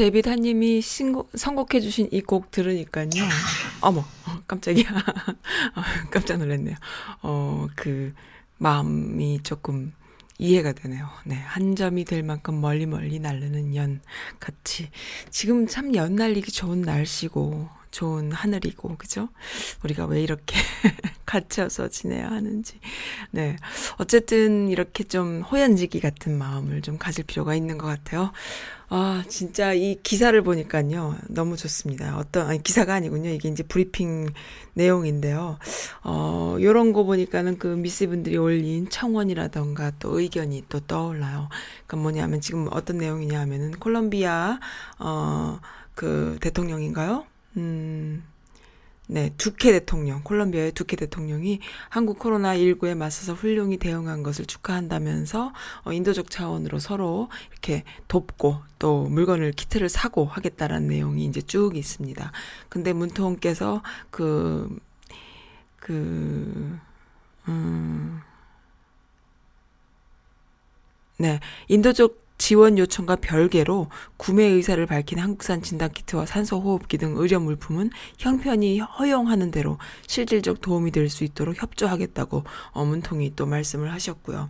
데빗 0.00 0.26
한님이 0.28 0.80
신곡, 0.80 1.30
선곡해 1.36 1.80
주신 1.82 2.08
이 2.10 2.22
곡 2.22 2.50
들으니까요. 2.50 3.10
어머, 3.82 4.02
깜짝이야. 4.46 4.86
깜짝 6.10 6.38
놀랐네요. 6.38 6.74
어, 7.20 7.66
그 7.76 8.14
마음이 8.56 9.42
조금 9.42 9.92
이해가 10.38 10.72
되네요. 10.72 11.06
네, 11.26 11.34
한 11.34 11.76
점이 11.76 12.06
될 12.06 12.22
만큼 12.22 12.62
멀리 12.62 12.86
멀리 12.86 13.18
날르는 13.18 13.76
연 13.76 14.00
같이 14.38 14.88
지금 15.28 15.66
참 15.66 15.94
연 15.94 16.14
날리기 16.16 16.50
좋은 16.50 16.80
날씨고 16.80 17.68
좋은 17.90 18.32
하늘이고, 18.32 18.96
그죠? 18.96 19.28
우리가 19.84 20.06
왜 20.06 20.22
이렇게 20.22 20.56
갇혀서 21.26 21.88
지내야 21.88 22.30
하는지. 22.30 22.80
네. 23.30 23.56
어쨌든 23.98 24.68
이렇게 24.68 25.04
좀 25.04 25.42
호연지기 25.42 26.00
같은 26.00 26.36
마음을 26.36 26.82
좀 26.82 26.98
가질 26.98 27.24
필요가 27.24 27.54
있는 27.54 27.78
것 27.78 27.86
같아요. 27.86 28.32
아, 28.92 29.22
진짜 29.28 29.72
이 29.72 30.00
기사를 30.02 30.42
보니까요. 30.42 31.16
너무 31.28 31.56
좋습니다. 31.56 32.18
어떤, 32.18 32.48
아니, 32.48 32.60
기사가 32.60 32.94
아니군요. 32.94 33.30
이게 33.30 33.48
이제 33.48 33.62
브리핑 33.62 34.28
내용인데요. 34.74 35.58
어, 36.02 36.56
요런 36.60 36.92
거 36.92 37.04
보니까는 37.04 37.58
그 37.58 37.68
미스분들이 37.68 38.36
올린 38.36 38.90
청원이라던가 38.90 39.92
또 40.00 40.18
의견이 40.18 40.64
또 40.68 40.80
떠올라요. 40.80 41.48
그러니까 41.86 41.96
뭐냐면 41.98 42.40
지금 42.40 42.66
어떤 42.72 42.98
내용이냐 42.98 43.38
하면은 43.38 43.70
콜롬비아, 43.78 44.58
어, 44.98 45.60
그 45.94 46.38
대통령인가요? 46.40 47.29
음, 47.56 48.22
네, 49.12 49.30
두케 49.36 49.72
대통령, 49.72 50.22
콜롬비아의 50.22 50.70
두케 50.70 50.94
대통령이 50.94 51.58
한국 51.88 52.20
코로나19에 52.20 52.94
맞서서 52.96 53.34
훌륭히 53.34 53.76
대응한 53.76 54.22
것을 54.22 54.46
축하한다면서 54.46 55.52
어, 55.84 55.92
인도적 55.92 56.30
차원으로 56.30 56.78
서로 56.78 57.28
이렇게 57.50 57.82
돕고 58.06 58.58
또 58.78 59.06
물건을 59.08 59.50
키트를 59.52 59.88
사고 59.88 60.26
하겠다라는 60.26 60.86
내용이 60.86 61.24
이제 61.24 61.40
쭉 61.40 61.76
있습니다. 61.76 62.30
근데 62.68 62.92
문통께서 62.92 63.82
그, 64.10 64.78
그, 65.76 66.78
음, 67.48 68.20
네, 71.18 71.40
인도적 71.66 72.29
지원 72.40 72.78
요청과 72.78 73.16
별개로 73.16 73.88
구매 74.16 74.44
의사를 74.44 74.84
밝힌 74.86 75.18
한국산 75.18 75.60
진단키트와 75.60 76.24
산소호흡기 76.24 76.96
등 76.96 77.12
의료 77.18 77.38
물품은 77.38 77.90
형편이 78.16 78.80
허용하는 78.80 79.50
대로 79.50 79.76
실질적 80.06 80.62
도움이 80.62 80.90
될 80.90 81.10
수 81.10 81.24
있도록 81.24 81.60
협조하겠다고 81.60 82.44
어문통이 82.70 83.34
또 83.36 83.44
말씀을 83.44 83.92
하셨고요. 83.92 84.48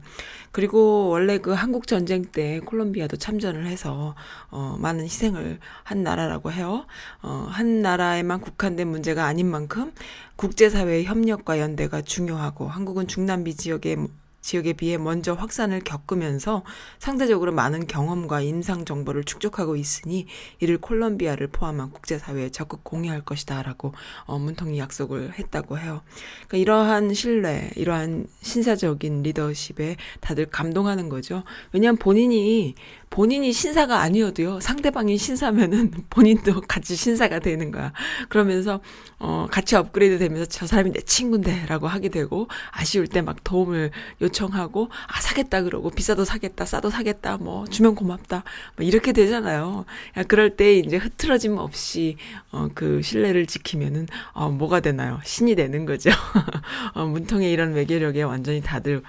그리고 0.53 1.09
원래 1.09 1.38
그 1.38 1.51
한국 1.51 1.88
전쟁 1.88 2.22
때 2.22 2.61
콜롬비아도 2.61 3.16
참전을 3.16 3.66
해서 3.66 4.14
어 4.51 4.76
많은 4.78 5.05
희생을 5.05 5.59
한 5.82 6.03
나라라고 6.05 6.53
해요. 6.53 6.86
어한 7.22 7.82
나라에만 7.82 8.41
국한된 8.41 8.86
문제가 8.86 9.24
아닌 9.24 9.51
만큼 9.51 9.93
국제사회의 10.36 11.07
협력과 11.07 11.59
연대가 11.59 12.03
중요하고 12.03 12.68
한국은 12.68 13.09
중남미 13.09 13.57
지역의 13.57 14.07
지역에 14.41 14.72
비해 14.72 14.97
먼저 14.99 15.34
확산을 15.34 15.80
겪으면서 15.80 16.64
상대적으로 16.99 17.53
많은 17.53 17.86
경험과 17.86 18.41
임상 18.41 18.84
정보를 18.84 19.24
축적하고 19.24 19.76
있으니 19.76 20.26
이를 20.61 20.78
콜롬비아를 20.78 21.49
포함한 21.49 21.91
국제사회에 21.91 22.51
적극 22.51 22.82
공유할 22.84 23.22
것이다라고 23.24 23.95
어, 24.24 24.38
문통이 24.38 24.78
약속을 24.78 25.38
했다고 25.38 25.78
해요. 25.78 26.03
그러니까 26.49 26.57
이러한 26.59 27.14
신뢰, 27.14 27.70
이러한 27.76 28.26
신사적인 28.43 29.22
리더십에 29.22 29.97
다들 30.20 30.47
감동하는 30.47 31.09
거죠. 31.09 31.45
왜냐하면 31.72 31.99
본인이 31.99 32.74
본인이 33.11 33.53
신사가 33.53 34.01
아니어도요 34.03 34.61
상대방이 34.61 35.19
신사면은 35.19 35.91
본인도 36.11 36.61
같이 36.63 36.95
신사가 36.95 37.41
되는 37.41 37.73
거야. 37.73 37.93
그러면서 38.29 38.81
어 39.19 39.49
같이 39.51 39.75
업그레이드 39.75 40.19
되면서 40.19 40.47
저 40.47 40.67
사람이 40.67 40.93
내 40.93 41.01
친구인데 41.01 41.67
라고 41.67 41.89
하게 41.89 42.09
되고 42.09 42.47
아쉬울 42.71 43.09
때 43.09 43.21
막 43.21 43.43
도움을 43.45 43.91
요청하고 44.23 44.89
아 45.09 45.21
사겠다 45.21 45.63
그러고 45.63 45.91
비싸도 45.91 46.25
사겠다 46.25 46.65
싸도 46.65 46.89
사겠다 46.91 47.37
뭐 47.39 47.67
주면 47.67 47.95
고맙다 47.97 48.45
뭐 48.77 48.87
이렇게 48.87 49.13
되잖아요. 49.13 49.85
야, 50.17 50.23
그럴 50.23 50.57
때 50.57 50.75
이제 50.75 50.97
흐트러짐 50.97 51.59
없이 51.59 52.17
어 52.53 52.69
그 52.75 53.03
신뢰를 53.03 53.47
지키면은 53.47 54.07
어 54.33 54.49
뭐가 54.51 54.79
되나요? 54.81 55.19
신이 55.25 55.57
되는 55.57 55.85
거죠. 55.85 56.11
어 56.95 57.05
문통의 57.07 57.51
이런 57.51 57.73
외교력에 57.75 58.23
완전히 58.23 58.61
다들 58.63 59.03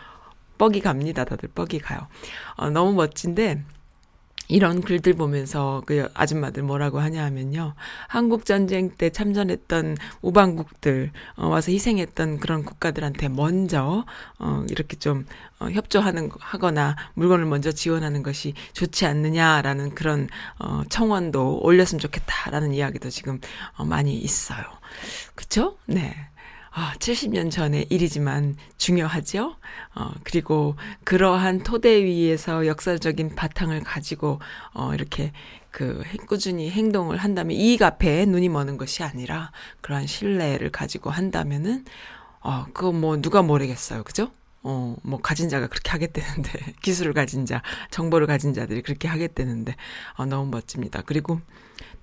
뻑이 0.57 0.79
갑니다. 0.81 1.23
다들 1.23 1.49
뻑이 1.53 1.79
가요. 1.79 2.07
어 2.57 2.69
너무 2.71 2.93
멋진데 2.93 3.63
이런 4.51 4.81
글들 4.81 5.13
보면서 5.13 5.81
그 5.85 6.09
아줌마들 6.13 6.61
뭐라고 6.63 6.99
하냐 6.99 7.23
하면요. 7.23 7.73
한국 8.07 8.45
전쟁 8.45 8.89
때 8.91 9.09
참전했던 9.09 9.97
우방국들 10.21 11.11
어, 11.37 11.47
와서 11.47 11.71
희생했던 11.71 12.39
그런 12.39 12.63
국가들한테 12.63 13.29
먼저 13.29 14.05
어 14.39 14.65
이렇게 14.69 14.97
좀 14.97 15.25
어, 15.59 15.69
협조하는 15.69 16.29
하거나 16.37 16.97
물건을 17.13 17.45
먼저 17.45 17.71
지원하는 17.71 18.23
것이 18.23 18.53
좋지 18.73 19.05
않느냐라는 19.05 19.95
그런 19.95 20.27
어 20.59 20.83
청원도 20.89 21.61
올렸으면 21.63 21.99
좋겠다라는 21.99 22.73
이야기도 22.73 23.09
지금 23.09 23.39
어 23.77 23.85
많이 23.85 24.17
있어요. 24.17 24.63
그쵸? 25.35 25.77
네. 25.85 26.13
아, 26.73 26.93
70년 26.99 27.51
전의 27.51 27.87
일이지만 27.89 28.55
중요하죠. 28.77 29.57
어, 29.93 30.11
그리고 30.23 30.75
그러한 31.03 31.63
토대 31.63 32.01
위에서 32.05 32.65
역사적인 32.65 33.35
바탕을 33.35 33.81
가지고, 33.81 34.39
어, 34.73 34.93
이렇게 34.93 35.33
그 35.69 36.01
꾸준히 36.27 36.71
행동을 36.71 37.17
한다면 37.17 37.57
이익 37.57 37.81
앞에 37.81 38.25
눈이 38.25 38.47
머는 38.47 38.77
것이 38.77 39.03
아니라 39.03 39.51
그러한 39.81 40.07
신뢰를 40.07 40.71
가지고 40.71 41.09
한다면은, 41.09 41.83
어, 42.39 42.65
그거 42.73 42.93
뭐 42.93 43.17
누가 43.21 43.41
모르겠어요. 43.41 44.03
그죠? 44.03 44.31
어, 44.63 44.95
뭐, 45.03 45.19
가진 45.19 45.49
자가 45.49 45.67
그렇게 45.67 45.89
하겠다는데, 45.89 46.51
기술을 46.81 47.13
가진 47.13 47.45
자, 47.45 47.61
정보를 47.89 48.27
가진 48.27 48.53
자들이 48.53 48.81
그렇게 48.81 49.09
하겠다는데, 49.09 49.75
어, 50.17 50.25
너무 50.25 50.49
멋집니다. 50.49 51.01
그리고, 51.05 51.41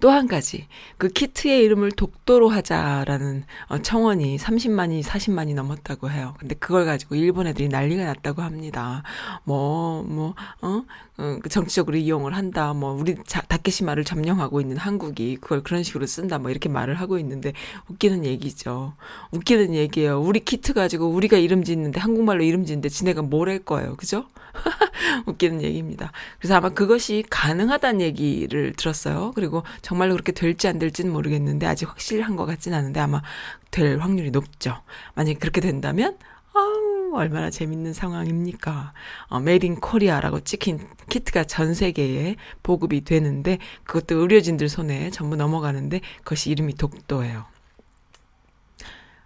또 0.00 0.10
한 0.10 0.26
가지 0.26 0.66
그 0.96 1.08
키트의 1.08 1.62
이름을 1.64 1.92
독도로 1.92 2.48
하자라는 2.48 3.44
어, 3.68 3.78
청원이 3.78 4.36
30만이 4.36 5.02
40만이 5.02 5.54
넘었다고 5.54 6.10
해요. 6.10 6.34
근데 6.38 6.54
그걸 6.54 6.84
가지고 6.84 7.14
일본 7.14 7.46
애들이 7.46 7.68
난리가 7.68 8.04
났다고 8.04 8.42
합니다. 8.42 9.02
뭐 9.44 10.02
뭐 10.04 10.34
어? 10.62 10.84
어, 11.18 11.38
그 11.42 11.48
정치적으로 11.48 11.96
이용을 11.96 12.36
한다. 12.36 12.72
뭐 12.72 12.92
우리 12.92 13.16
자, 13.26 13.42
다케시마를 13.42 14.04
점령하고 14.04 14.60
있는 14.60 14.76
한국이 14.76 15.36
그걸 15.40 15.62
그런 15.62 15.82
식으로 15.82 16.06
쓴다. 16.06 16.38
뭐 16.38 16.50
이렇게 16.50 16.68
말을 16.68 16.94
하고 16.94 17.18
있는데 17.18 17.52
웃기는 17.88 18.24
얘기죠. 18.24 18.94
웃기는 19.32 19.74
얘기예요. 19.74 20.20
우리 20.20 20.40
키트 20.40 20.74
가지고 20.74 21.08
우리가 21.08 21.36
이름 21.36 21.64
짓는데 21.64 21.98
한국말로 22.00 22.44
이름 22.44 22.64
짓는데 22.64 22.88
지네가 22.88 23.22
뭘 23.22 23.48
할 23.48 23.58
거예요. 23.60 23.96
그죠? 23.96 24.26
웃기는 25.26 25.62
얘기입니다. 25.62 26.12
그래서 26.38 26.56
아마 26.56 26.68
그것이 26.68 27.24
가능하다는 27.30 28.00
얘기를 28.02 28.74
들었어요. 28.74 29.32
그리고 29.34 29.62
정말로 29.82 30.12
그렇게 30.14 30.32
될지 30.32 30.68
안 30.68 30.78
될지는 30.78 31.12
모르겠는데 31.12 31.66
아직 31.66 31.88
확실한 31.88 32.36
것 32.36 32.46
같진 32.46 32.74
않은데 32.74 33.00
아마 33.00 33.22
될 33.70 33.98
확률이 33.98 34.30
높죠. 34.30 34.76
만약에 35.14 35.38
그렇게 35.38 35.60
된다면 35.60 36.16
아우, 36.58 37.12
얼마나 37.14 37.50
재밌는 37.50 37.92
상황입니까? 37.92 38.92
어, 39.28 39.40
made 39.40 39.64
in 39.64 39.76
Korea라고 39.76 40.40
찍힌 40.40 40.80
키트가 41.08 41.44
전 41.44 41.72
세계에 41.72 42.34
보급이 42.62 43.04
되는데 43.04 43.58
그것도 43.84 44.18
의료진들 44.20 44.68
손에 44.68 45.10
전부 45.10 45.36
넘어가는데 45.36 46.00
그것이 46.18 46.50
이름이 46.50 46.74
독도예요. 46.74 47.46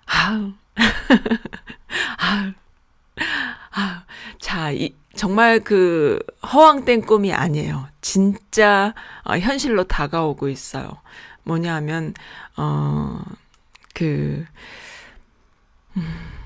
아우. 0.06 0.52
아우. 2.18 2.52
아, 3.74 4.04
자, 4.38 4.70
이, 4.70 4.94
정말 5.14 5.60
그 5.60 6.18
허황된 6.52 7.02
꿈이 7.02 7.32
아니에요. 7.32 7.88
진짜 8.02 8.94
어, 9.24 9.38
현실로 9.38 9.84
다가오고 9.84 10.48
있어요. 10.48 10.98
뭐냐 11.44 11.74
하면, 11.76 12.12
어, 12.56 13.20
그, 13.94 14.44
음, 15.96 16.41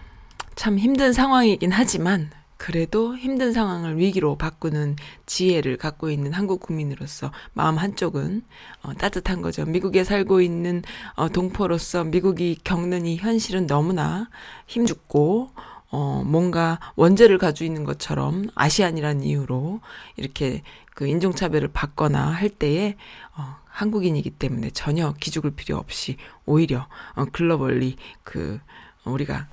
참 0.57 0.79
힘든 0.79 1.13
상황이긴 1.13 1.71
하지만, 1.71 2.31
그래도 2.57 3.15
힘든 3.15 3.53
상황을 3.53 3.99
위기로 3.99 4.37
바꾸는 4.37 4.97
지혜를 5.27 5.77
갖고 5.77 6.09
있는 6.09 6.33
한국 6.33 6.61
국민으로서 6.61 7.31
마음 7.53 7.77
한쪽은 7.77 8.43
어, 8.83 8.95
따뜻한 8.95 9.43
거죠. 9.43 9.67
미국에 9.67 10.03
살고 10.03 10.41
있는 10.41 10.83
어, 11.15 11.29
동포로서 11.29 12.05
미국이 12.05 12.59
겪는 12.65 13.05
이 13.05 13.19
현실은 13.19 13.67
너무나 13.67 14.31
힘죽고 14.67 15.51
어, 15.91 16.23
뭔가 16.25 16.81
원죄를 16.97 17.37
가지고 17.37 17.67
있는 17.67 17.85
것처럼 17.85 18.49
아시안이라는 18.55 19.23
이유로 19.23 19.81
이렇게 20.17 20.63
그 20.95 21.07
인종차별을 21.07 21.69
받거나 21.69 22.29
할 22.31 22.49
때에, 22.49 22.97
어, 23.37 23.57
한국인이기 23.67 24.31
때문에 24.31 24.71
전혀 24.71 25.13
기죽을 25.21 25.51
필요 25.51 25.77
없이 25.77 26.17
오히려, 26.47 26.89
어, 27.15 27.27
글로벌리 27.31 27.97
그, 28.25 28.59
우리가 29.05 29.47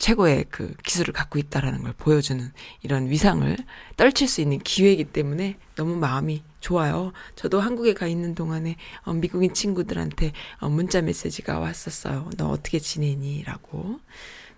최고의 0.00 0.46
그 0.48 0.74
기술을 0.82 1.12
갖고 1.12 1.38
있다라는 1.38 1.82
걸 1.82 1.92
보여주는 1.92 2.50
이런 2.82 3.10
위상을 3.10 3.54
떨칠 3.98 4.28
수 4.28 4.40
있는 4.40 4.58
기회이기 4.58 5.04
때문에 5.04 5.58
너무 5.76 5.94
마음이 5.96 6.42
좋아요. 6.60 7.12
저도 7.36 7.60
한국에 7.60 7.92
가 7.92 8.06
있는 8.06 8.34
동안에 8.34 8.76
어, 9.04 9.12
미국인 9.12 9.52
친구들한테 9.52 10.32
어, 10.60 10.70
문자 10.70 11.02
메시지가 11.02 11.58
왔었어요. 11.58 12.30
너 12.38 12.48
어떻게 12.48 12.78
지내니? 12.78 13.42
라고. 13.44 14.00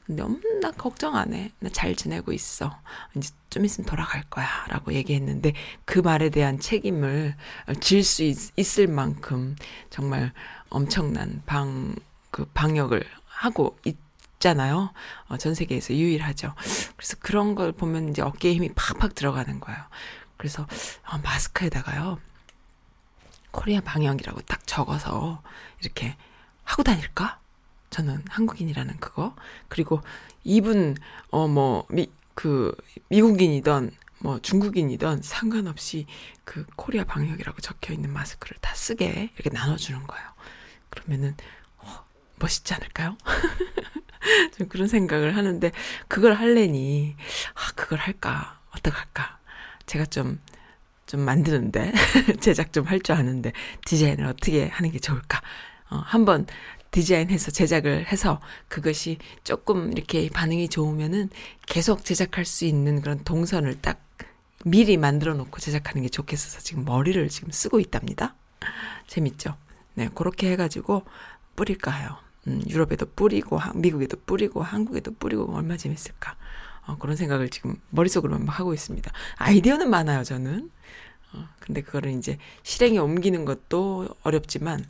근데 0.07 0.23
음, 0.23 0.41
나 0.61 0.71
걱정 0.71 1.17
안 1.17 1.35
해. 1.35 1.51
나 1.59 1.71
잘 1.71 1.97
지내고 1.97 2.33
있어. 2.33 2.79
이제 3.17 3.31
좀 3.51 3.65
있으면 3.65 3.87
돌아갈 3.89 4.23
거야. 4.31 4.47
라고 4.69 4.93
얘기했는데 4.95 5.55
그 5.85 5.99
말에 5.99 6.31
대한 6.31 6.61
책임을 6.61 7.35
질 7.81 8.05
수 8.05 8.23
있을 8.57 8.87
만큼 8.87 9.57
정말 9.91 10.33
엄청난 10.69 11.43
방, 11.47 11.97
그 12.31 12.45
방역을 12.55 13.05
하고 13.27 13.77
있 13.85 13.97
잖아요. 14.43 14.93
어, 15.29 15.37
전 15.39 15.55
세계에서 15.55 15.95
유일하죠. 15.95 16.55
그래서 16.97 17.17
그런 17.21 17.55
걸 17.55 17.73
보면 17.73 18.11
이제 18.11 18.23
어깨에 18.23 18.55
힘이 18.55 18.71
팍팍 18.75 19.15
들어가는 19.15 19.61
거예요. 19.61 19.81
그래서 20.37 20.67
어, 21.09 21.19
마스크에다가요. 21.23 22.19
코리아 23.53 23.81
방역이라고 23.81 24.41
딱 24.43 24.67
적어서 24.67 25.43
이렇게 25.81 26.17
하고 26.65 26.83
다닐까? 26.83 27.39
저는 27.91 28.25
한국인이라는 28.29 28.99
그거. 28.99 29.37
그리고 29.69 30.01
이분, 30.43 30.97
어, 31.31 31.47
뭐, 31.47 31.87
미, 31.91 32.11
그, 32.35 32.75
미국인이던, 33.09 33.93
뭐, 34.19 34.41
중국인이던 34.41 35.21
상관없이 35.23 36.07
그 36.45 36.65
코리아 36.75 37.05
방역이라고 37.05 37.61
적혀 37.61 37.93
있는 37.93 38.11
마스크를 38.13 38.57
다 38.61 38.75
쓰게 38.75 39.31
이렇게 39.35 39.51
나눠주는 39.51 40.05
거예요. 40.07 40.27
그러면은, 40.89 41.37
어, 41.77 42.05
멋있지 42.37 42.73
않을까요? 42.73 43.19
좀 44.57 44.69
그런 44.69 44.89
생각을 44.89 45.37
하는데, 45.37 45.71
그걸 46.09 46.35
할래니, 46.35 47.17
아, 47.55 47.73
그걸 47.75 47.99
할까? 47.99 48.61
어떡할까? 48.77 49.39
제가 49.87 50.07
좀, 50.07 50.41
좀 51.07 51.21
만드는데, 51.21 51.93
제작 52.41 52.73
좀 52.73 52.87
할 52.87 53.01
줄 53.03 53.17
아는데, 53.17 53.53
디자인을 53.87 54.27
어떻게 54.27 54.69
하는 54.69 54.91
게 54.91 54.99
좋을까? 54.99 55.43
어, 55.91 55.97
한번 56.05 56.47
디자인해서 56.91 57.51
제작을 57.51 58.07
해서 58.13 58.41
그것이 58.69 59.19
조금 59.45 59.93
이렇게 59.93 60.29
반응이 60.29 60.69
좋으면은 60.69 61.31
계속 61.67 62.05
제작할 62.05 62.45
수 62.45 62.65
있는 62.67 63.01
그런 63.01 63.25
동선을 63.25 63.81
딱 63.81 64.01
미리 64.65 64.97
만들어 64.97 65.35
놓고 65.35 65.59
제작하는 65.61 66.03
게 66.03 66.09
좋겠어서 66.09 66.61
지금 66.61 66.85
머리를 66.85 67.29
지금 67.31 67.51
쓰고 67.51 67.81
있답니다. 67.81 68.35
재밌죠? 69.07 69.57
네, 69.95 70.09
그렇게 70.15 70.51
해가지고 70.53 71.05
뿌릴까 71.57 71.91
해요. 71.93 72.19
음, 72.49 72.63
유럽에도 72.69 73.07
뿌리고, 73.07 73.59
미국에도 73.75 74.17
뿌리고, 74.27 74.63
한국에도 74.63 75.13
뿌리고, 75.15 75.55
얼마 75.55 75.77
재밌을까. 75.77 76.37
어, 76.87 76.99
그런 76.99 77.17
생각을 77.17 77.49
지금 77.49 77.77
머릿속으로 77.91 78.39
막 78.39 78.59
하고 78.59 78.75
있습니다. 78.75 79.11
아이디어는 79.37 79.89
많아요, 79.89 80.25
저는. 80.25 80.71
어, 81.35 81.49
근데 81.61 81.83
그거를 81.83 82.11
이제 82.13 82.39
실행에 82.63 82.99
옮기는 82.99 83.45
것도 83.45 84.09
어렵지만, 84.23 84.85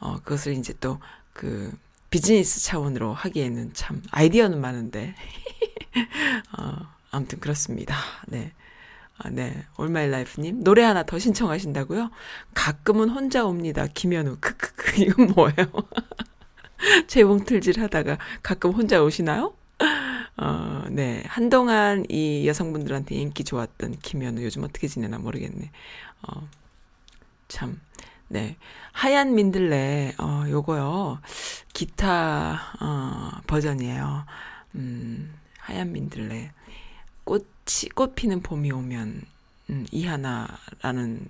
어, 0.00 0.18
그것을 0.22 0.52
이제 0.54 0.74
또 0.80 1.00
그 1.38 1.72
비즈니스 2.10 2.60
차원으로 2.64 3.14
하기에는 3.14 3.72
참 3.72 4.02
아이디어는 4.10 4.60
많은데, 4.60 5.14
어, 6.58 6.78
아무튼 7.12 7.38
그렇습니다. 7.38 7.94
네. 8.26 8.52
아, 9.18 9.30
네. 9.30 9.64
All 9.76 9.95
My 9.95 10.08
Life님. 10.10 10.64
노래 10.64 10.82
하나 10.82 11.04
더 11.04 11.16
신청하신다고요? 11.20 12.10
가끔은 12.54 13.08
혼자 13.08 13.44
웁니다. 13.44 13.86
김현우. 13.94 14.38
크크크. 14.40 14.98
이건 15.02 15.26
뭐예요? 15.28 15.70
재봉틀질 17.06 17.80
하다가 17.80 18.18
가끔 18.42 18.72
혼자 18.72 19.02
오시나요? 19.02 19.54
어, 20.36 20.84
네. 20.90 21.24
한동안 21.26 22.04
이 22.08 22.46
여성분들한테 22.46 23.16
인기 23.16 23.42
좋았던 23.44 23.98
김현우 24.02 24.42
요즘 24.42 24.62
어떻게 24.64 24.86
지내나 24.86 25.18
모르겠네. 25.18 25.70
어, 26.22 26.48
참. 27.48 27.80
네. 28.28 28.56
하얀 28.92 29.34
민들레, 29.34 30.14
어, 30.18 30.44
요거요. 30.48 31.20
기타, 31.72 32.60
어, 32.80 33.30
버전이에요. 33.46 34.26
음, 34.74 35.34
하얀 35.58 35.92
민들레. 35.92 36.52
꽃이, 37.24 37.88
꽃 37.94 38.14
피는 38.14 38.42
봄이 38.42 38.70
오면, 38.70 39.22
음, 39.70 39.86
이하나라는 39.90 41.28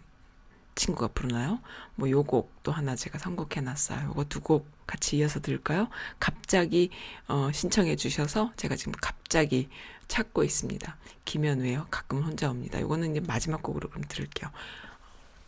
친구가 0.79 1.09
부르나요? 1.09 1.61
뭐, 1.97 2.09
요 2.11 2.23
곡도 2.23 2.73
하나 2.73 2.97
제가 2.97 3.19
선곡해놨어요. 3.19 4.09
요거 4.11 4.25
두 4.25 4.41
곡 4.41 4.67
같이 4.87 5.19
이어서 5.19 5.41
들을까요? 5.41 5.89
갑자기, 6.19 6.91
어, 7.27 7.51
신청해 7.53 7.97
주셔서 7.97 8.53
제가 8.57 8.77
지금 8.77 8.93
갑자기 9.01 9.69
찾고 10.07 10.45
있습니다. 10.45 10.97
김현우예요 11.27 11.87
가끔 11.91 12.23
혼자 12.23 12.49
옵니다. 12.51 12.81
요거는 12.81 13.11
이제 13.11 13.21
마지막 13.21 13.63
곡으로 13.63 13.91
그럼 13.91 14.05
들을게요. 14.09 14.51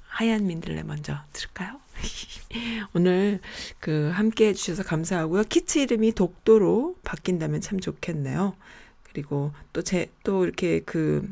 하얀 0.09 0.47
민들레 0.47 0.83
먼저 0.83 1.17
들을까요? 1.33 1.81
오늘 2.95 3.41
그 3.79 4.11
함께 4.13 4.49
해주셔서 4.49 4.83
감사하고요. 4.83 5.45
키트 5.45 5.79
이름이 5.79 6.13
독도로 6.13 6.97
바뀐다면 7.05 7.61
참 7.63 7.81
좋겠네요. 7.81 8.55
그리고 9.05 9.53
또 9.73 9.83
제, 9.83 10.11
또 10.25 10.45
이렇게 10.45 10.81
그, 10.81 11.27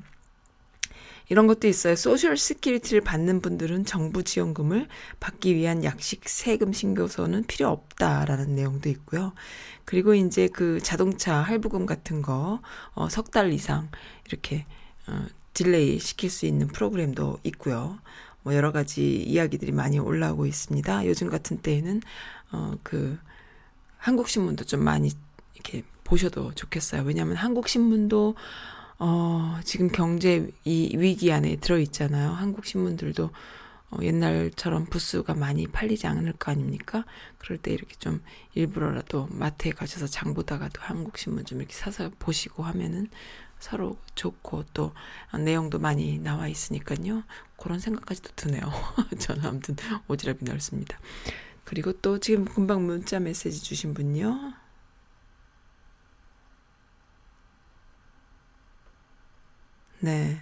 이런 1.28 1.46
것도 1.46 1.68
있어요. 1.68 1.94
Social 1.94 2.36
Security를 2.36 3.02
받는 3.02 3.40
분들은 3.40 3.84
정부 3.84 4.22
지원금을 4.22 4.88
받기 5.20 5.54
위한 5.54 5.84
약식 5.84 6.28
세금 6.28 6.72
신고서는 6.72 7.44
필요 7.44 7.68
없다라는 7.68 8.54
내용도 8.54 8.88
있고요. 8.88 9.34
그리고 9.84 10.14
이제 10.14 10.48
그 10.48 10.80
자동차 10.80 11.36
할부금 11.36 11.86
같은 11.86 12.22
거, 12.22 12.60
어, 12.94 13.08
석 13.08 13.30
달 13.30 13.52
이상 13.52 13.90
이렇게, 14.26 14.64
어, 15.06 15.26
delay 15.52 15.98
시킬 15.98 16.30
수 16.30 16.46
있는 16.46 16.68
프로그램도 16.68 17.40
있고요. 17.44 17.98
뭐 18.42 18.54
여러 18.54 18.72
가지 18.72 19.16
이야기들이 19.22 19.72
많이 19.72 19.98
올라오고 19.98 20.46
있습니다. 20.46 21.06
요즘 21.06 21.28
같은 21.28 21.58
때에는, 21.58 22.00
어, 22.52 22.74
그, 22.82 23.18
한국신문도 23.98 24.64
좀 24.64 24.82
많이 24.84 25.10
이렇게 25.54 25.82
보셔도 26.04 26.54
좋겠어요. 26.54 27.02
왜냐하면 27.02 27.36
한국신문도 27.36 28.36
어, 29.00 29.60
지금 29.64 29.88
경제 29.88 30.50
이 30.64 30.96
위기 30.96 31.32
안에 31.32 31.56
들어 31.56 31.78
있잖아요. 31.78 32.30
한국 32.30 32.66
신문들도 32.66 33.30
어, 33.90 33.98
옛날처럼 34.02 34.86
부수가 34.86 35.34
많이 35.34 35.66
팔리지 35.66 36.06
않을 36.06 36.32
거 36.34 36.50
아닙니까? 36.50 37.04
그럴 37.38 37.58
때 37.58 37.72
이렇게 37.72 37.94
좀 37.96 38.22
일부러라도 38.54 39.28
마트에 39.30 39.70
가셔서 39.70 40.06
장 40.08 40.34
보다가도 40.34 40.80
한국 40.82 41.16
신문 41.16 41.44
좀 41.44 41.58
이렇게 41.58 41.74
사서 41.74 42.10
보시고 42.18 42.64
하면은 42.64 43.08
서로 43.60 43.96
좋고 44.14 44.64
또 44.74 44.92
내용도 45.38 45.78
많이 45.78 46.18
나와 46.18 46.48
있으니까요. 46.48 47.22
그런 47.56 47.78
생각까지도 47.80 48.30
드네요. 48.36 48.70
저는 49.18 49.44
아무튼 49.44 49.76
오지랖이 50.08 50.44
넓습니다. 50.44 50.98
그리고 51.64 51.92
또 51.92 52.18
지금 52.18 52.44
금방 52.44 52.84
문자 52.84 53.20
메시지 53.20 53.62
주신 53.62 53.94
분요. 53.94 54.57
네. 60.00 60.40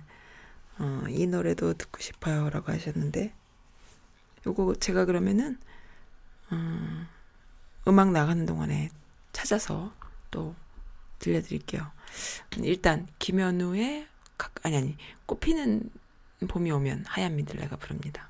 어, 0.78 1.04
이 1.08 1.26
노래도 1.26 1.72
듣고 1.74 2.00
싶어요. 2.00 2.50
라고 2.50 2.70
하셨는데, 2.72 3.32
요거 4.46 4.74
제가 4.76 5.06
그러면은, 5.06 5.58
음, 6.52 7.08
음악 7.88 8.12
나가는 8.12 8.44
동안에 8.44 8.90
찾아서 9.32 9.94
또 10.30 10.54
들려드릴게요. 11.18 11.90
일단, 12.58 13.06
김현우의, 13.18 14.06
각, 14.36 14.54
아니, 14.62 14.76
아니, 14.76 14.96
꽃피는 15.24 15.90
봄이 16.48 16.70
오면 16.70 17.04
하얀 17.06 17.36
미들레가 17.36 17.76
부릅니다. 17.76 18.28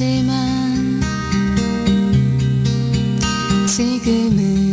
지만 0.00 1.02
지금은 3.68 4.69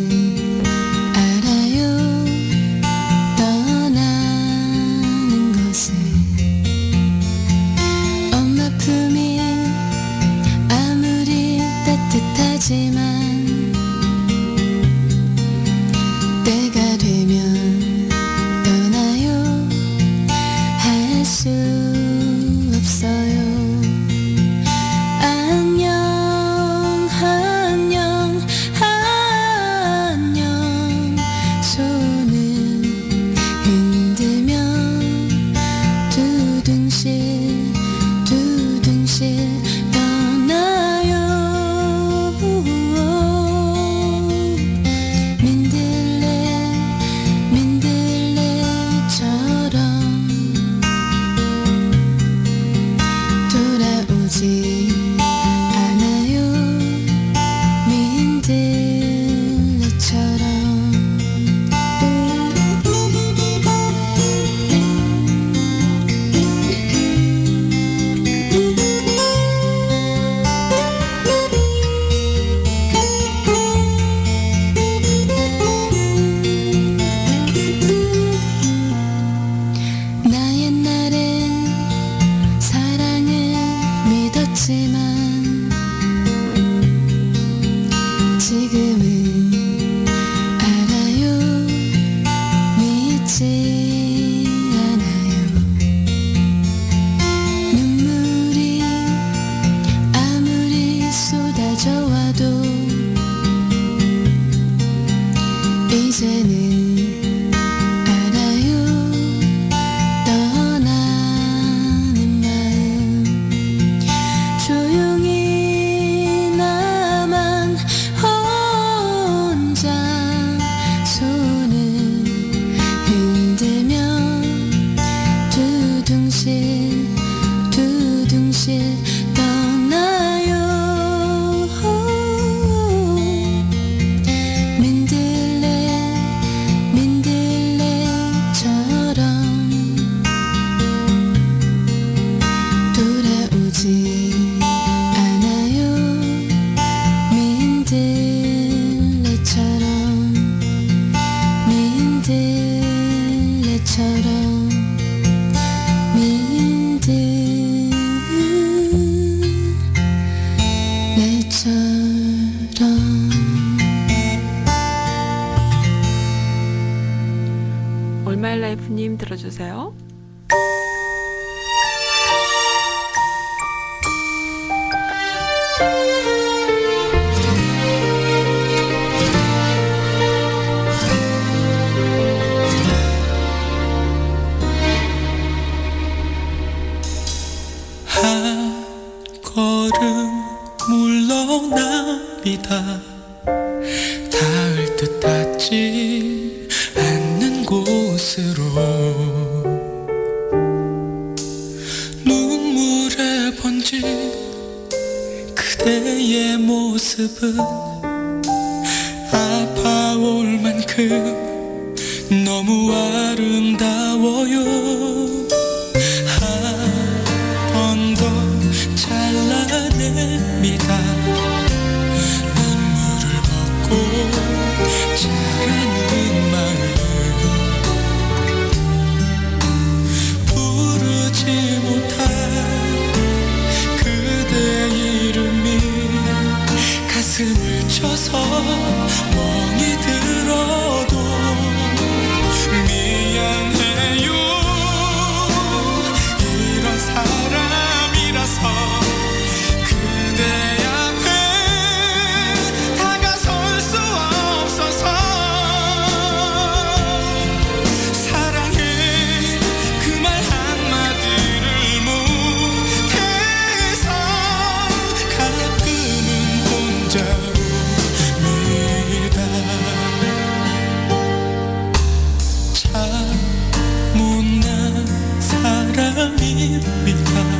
사람입 276.14 277.57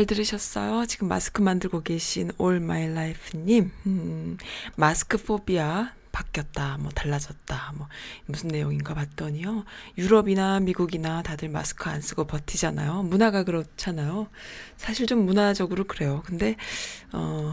잘 0.00 0.06
들으셨어요? 0.06 0.86
지금 0.86 1.08
마스크 1.08 1.42
만들고 1.42 1.82
계신 1.82 2.30
All 2.40 2.56
My 2.56 2.84
Life님, 2.84 3.70
음, 3.84 4.38
마스크 4.74 5.18
포비아 5.18 5.92
바뀌었다, 6.10 6.78
뭐 6.80 6.90
달라졌다, 6.90 7.74
뭐 7.76 7.86
무슨 8.24 8.48
내용인가 8.48 8.94
봤더니요. 8.94 9.66
유럽이나 9.98 10.58
미국이나 10.60 11.22
다들 11.22 11.50
마스크 11.50 11.90
안 11.90 12.00
쓰고 12.00 12.24
버티잖아요. 12.24 13.02
문화가 13.02 13.44
그렇잖아요. 13.44 14.28
사실 14.78 15.06
좀 15.06 15.26
문화적으로 15.26 15.84
그래요. 15.84 16.22
근데, 16.24 16.56
어, 17.12 17.52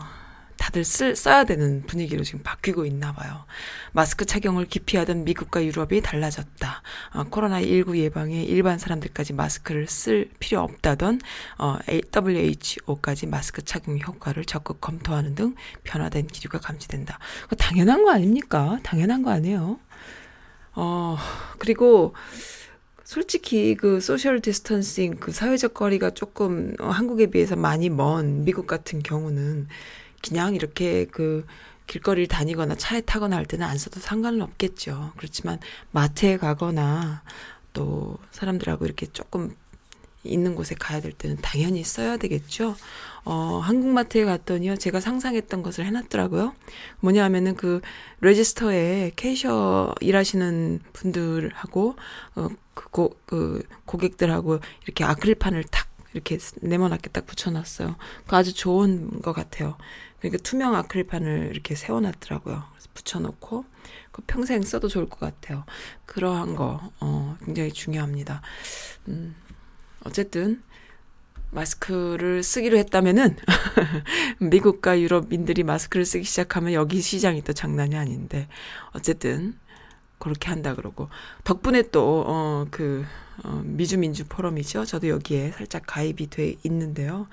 다들 0.58 0.84
쓸, 0.84 1.16
써야 1.16 1.44
되는 1.44 1.84
분위기로 1.86 2.24
지금 2.24 2.42
바뀌고 2.44 2.86
있나 2.86 3.14
봐요. 3.14 3.46
마스크 3.92 4.26
착용을 4.26 4.66
기피하던 4.66 5.24
미국과 5.24 5.64
유럽이 5.64 6.02
달라졌다. 6.02 6.82
어, 7.14 7.24
코로나19 7.26 7.98
예방에 7.98 8.44
일반 8.44 8.78
사람들까지 8.78 9.34
마스크를 9.34 9.88
쓸 9.88 10.30
필요 10.40 10.62
없다던 10.62 11.22
어, 11.58 11.78
WHO까지 12.16 13.28
마스크 13.28 13.64
착용 13.64 14.00
효과를 14.00 14.46
적극 14.46 14.82
검토하는 14.82 15.36
등 15.36 15.56
변화된 15.84 16.28
기류가 16.28 16.60
감지된다. 16.60 17.20
당연한 17.58 18.04
거 18.04 18.12
아닙니까? 18.12 18.80
당연한 18.84 19.24
거 19.24 19.32
아니에요? 19.32 19.80
어, 20.74 21.18
그리고 21.58 22.14
솔직히 23.04 23.74
그 23.76 24.02
social 24.02 24.42
distancing 24.42 25.16
그 25.16 25.32
사회적 25.32 25.74
거리가 25.74 26.10
조금 26.10 26.76
어, 26.80 26.88
한국에 26.90 27.28
비해서 27.28 27.56
많이 27.56 27.90
먼 27.90 28.44
미국 28.44 28.68
같은 28.68 29.02
경우는 29.02 29.70
그냥 30.24 30.56
이렇게 30.56 31.06
그 31.06 31.46
길거리를 31.88 32.28
다니거나 32.28 32.76
차에 32.76 33.02
타거나 33.02 33.36
할 33.36 33.46
때는 33.46 33.66
안 33.66 33.78
써도 33.78 34.00
상관은 34.00 34.42
없겠죠. 34.42 35.14
그렇지만 35.18 35.60
마트에 35.92 36.38
가거나 36.38 37.24
또 37.74 38.18
사람들하고 38.32 38.86
이렇게 38.86 39.06
조금 39.08 39.56
있는 40.24 40.56
곳에 40.56 40.76
가야 40.76 41.00
될 41.00 41.12
때는 41.12 41.38
당연히 41.42 41.84
써야 41.84 42.18
되겠죠. 42.18 42.76
어, 43.24 43.60
한국마트에 43.60 44.26
갔더니요, 44.26 44.78
제가 44.78 45.00
상상했던 45.00 45.64
것을 45.64 45.86
해놨더라고요. 45.86 46.54
뭐냐 47.00 47.24
하면은 47.26 47.56
그, 47.56 47.82
레지스터에 48.22 49.12
캐셔 49.16 49.94
일하시는 50.02 50.80
분들하고, 50.94 51.96
어, 52.36 52.48
그, 52.74 52.90
고, 52.90 53.18
그, 53.26 53.64
고객들하고 53.86 54.60
이렇게 54.86 55.04
아크릴판을 55.04 55.64
탁, 55.66 55.88
이렇게 56.14 56.38
네모나게 56.62 57.10
딱 57.10 57.26
붙여놨어요. 57.26 57.96
그 58.28 58.36
아주 58.36 58.54
좋은 58.54 59.22
것 59.22 59.34
같아요. 59.34 59.78
그러니까 60.20 60.42
투명 60.44 60.76
아크릴판을 60.76 61.50
이렇게 61.52 61.76
세워놨더라고요. 61.76 62.64
붙여놓고 62.94 63.66
그 64.12 64.24
평생 64.26 64.62
써도 64.64 64.88
좋을 64.88 65.08
것 65.08 65.20
같아요. 65.20 65.64
그러한 66.06 66.56
거 66.56 66.92
어, 67.00 67.38
굉장히 67.46 67.72
중요합니다. 67.72 68.42
음, 69.08 69.36
어쨌든 70.04 70.64
마스크를 71.52 72.44
쓰기로 72.44 72.78
했다면은 72.78 73.38
미국과 74.40 75.00
유럽인들이 75.00 75.64
마스크를 75.64 76.06
쓰기 76.06 76.24
시작하면 76.26 76.74
여기 76.74 77.02
시장이 77.02 77.44
또 77.44 77.54
장난이 77.54 77.96
아닌데 77.96 78.48
어쨌든 78.92 79.58
그렇게 80.20 80.50
한다 80.50 80.76
그러고 80.76 81.10
덕분에 81.44 81.84
또어그 81.90 83.06
어, 83.44 83.62
미주민주 83.64 84.26
포럼이죠. 84.28 84.86
저도 84.86 85.10
여기에 85.10 85.52
살짝 85.52 85.84
가입이 85.86 86.30
돼 86.30 86.56
있는데요. 86.64 87.28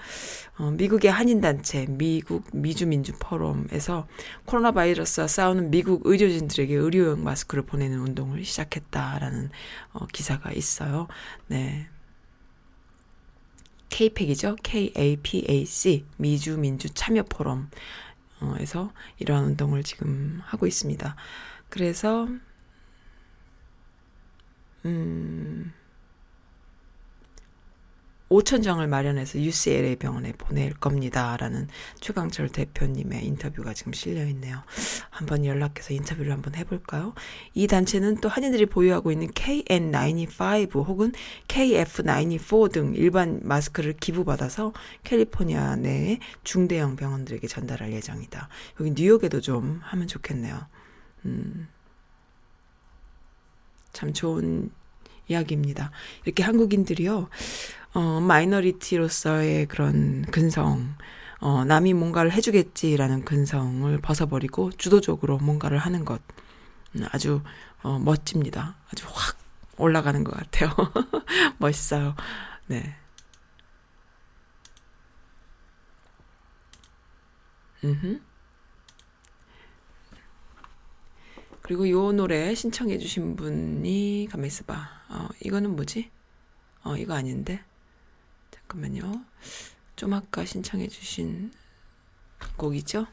어, 0.59 0.70
미국의 0.70 1.11
한인단체 1.11 1.87
미국 1.89 2.45
미주민주 2.53 3.14
포럼에서 3.18 4.07
코로나 4.45 4.72
바이러스와 4.72 5.26
싸우는 5.26 5.70
미국 5.70 6.03
의료진들에게 6.05 6.74
의료용 6.74 7.24
마스크를 7.24 7.64
보내는 7.64 8.01
운동을 8.01 8.45
시작했다라는 8.45 9.51
어, 9.95 10.07
기사가 10.12 10.53
있어요. 10.53 11.09
네. 11.47 11.89
KPAC이죠. 13.89 14.57
KAPAC 14.62 16.05
미주민주 16.16 16.91
참여 16.91 17.24
포럼에서 17.24 18.93
이러한 19.18 19.45
운동을 19.45 19.85
지금 19.85 20.41
하고 20.43 20.66
있습니다. 20.66 21.14
그래서 21.68 22.28
음 24.85 25.72
5천 28.35 28.62
장을 28.62 28.85
마련해서 28.87 29.39
UCLA 29.39 29.97
병원에 29.97 30.32
보낼 30.32 30.72
겁니다라는 30.72 31.68
최강철 32.01 32.49
대표님의 32.49 33.24
인터뷰가 33.26 33.74
지금 33.74 33.93
실려 33.93 34.24
있네요. 34.26 34.62
한번 35.11 35.45
연락해서 35.45 35.93
인터뷰를 35.93 36.32
한번 36.32 36.55
해볼까요? 36.57 37.14
이 37.53 37.66
단체는 37.66 38.16
또 38.16 38.28
한인들이 38.28 38.66
보유하고 38.66 39.12
있는 39.12 39.28
KN95 39.28 40.87
혹은 40.87 41.12
KF94 41.49 42.72
등 42.72 42.93
일반 42.97 43.41
마스크를 43.43 43.95
기부받아서 43.99 44.72
캘리포니아 45.05 45.76
내 45.76 46.18
중대형 46.43 46.97
병원들에게 46.97 47.47
전달할 47.47 47.93
예정이다. 47.93 48.49
여기 48.80 48.93
뉴욕에도 48.97 49.41
좀 49.41 49.80
하면 49.82 50.09
좋겠네요. 50.09 50.66
음. 51.26 51.68
참 53.95 54.12
좋은 54.12 54.70
이야기입니다. 55.28 55.90
이렇게 56.26 56.42
한국인들이요, 56.42 57.28
어, 57.95 58.20
마이너리티로서의 58.20 59.66
그런 59.66 60.22
근성, 60.30 60.95
어, 61.40 61.64
남이 61.64 61.95
뭔가를 61.95 62.32
해주겠지라는 62.32 63.24
근성을 63.24 63.97
벗어버리고 64.03 64.72
주도적으로 64.72 65.38
뭔가를 65.38 65.78
하는 65.78 66.05
것. 66.05 66.20
음, 66.97 67.07
아주, 67.12 67.40
어, 67.82 67.99
멋집니다. 67.99 68.76
아주 68.92 69.07
확 69.09 69.38
올라가는 69.78 70.22
것 70.24 70.36
같아요. 70.36 70.70
멋있어요. 71.59 72.14
네. 72.66 72.97
음 77.84 78.20
그리고 81.64 81.88
요 81.88 82.12
노래 82.12 82.54
신청해 82.54 82.98
주신 82.98 83.36
분이 83.36 84.28
가만 84.30 84.46
있어봐. 84.48 84.74
어, 85.08 85.28
이거는 85.42 85.74
뭐지? 85.76 86.10
어, 86.82 86.94
이거 86.98 87.14
아닌데. 87.14 87.64
잠깐만요. 88.50 89.24
좀 89.96 90.12
아까 90.12 90.44
신청해 90.44 90.88
주신 90.88 91.54
곡이죠? 92.58 93.06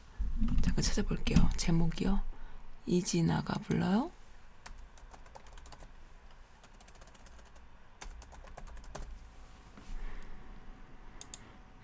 잠깐 0.63 0.83
찾아볼게요. 0.83 1.49
제목이요. 1.55 2.21
이진아가 2.87 3.57
불러요. 3.59 4.11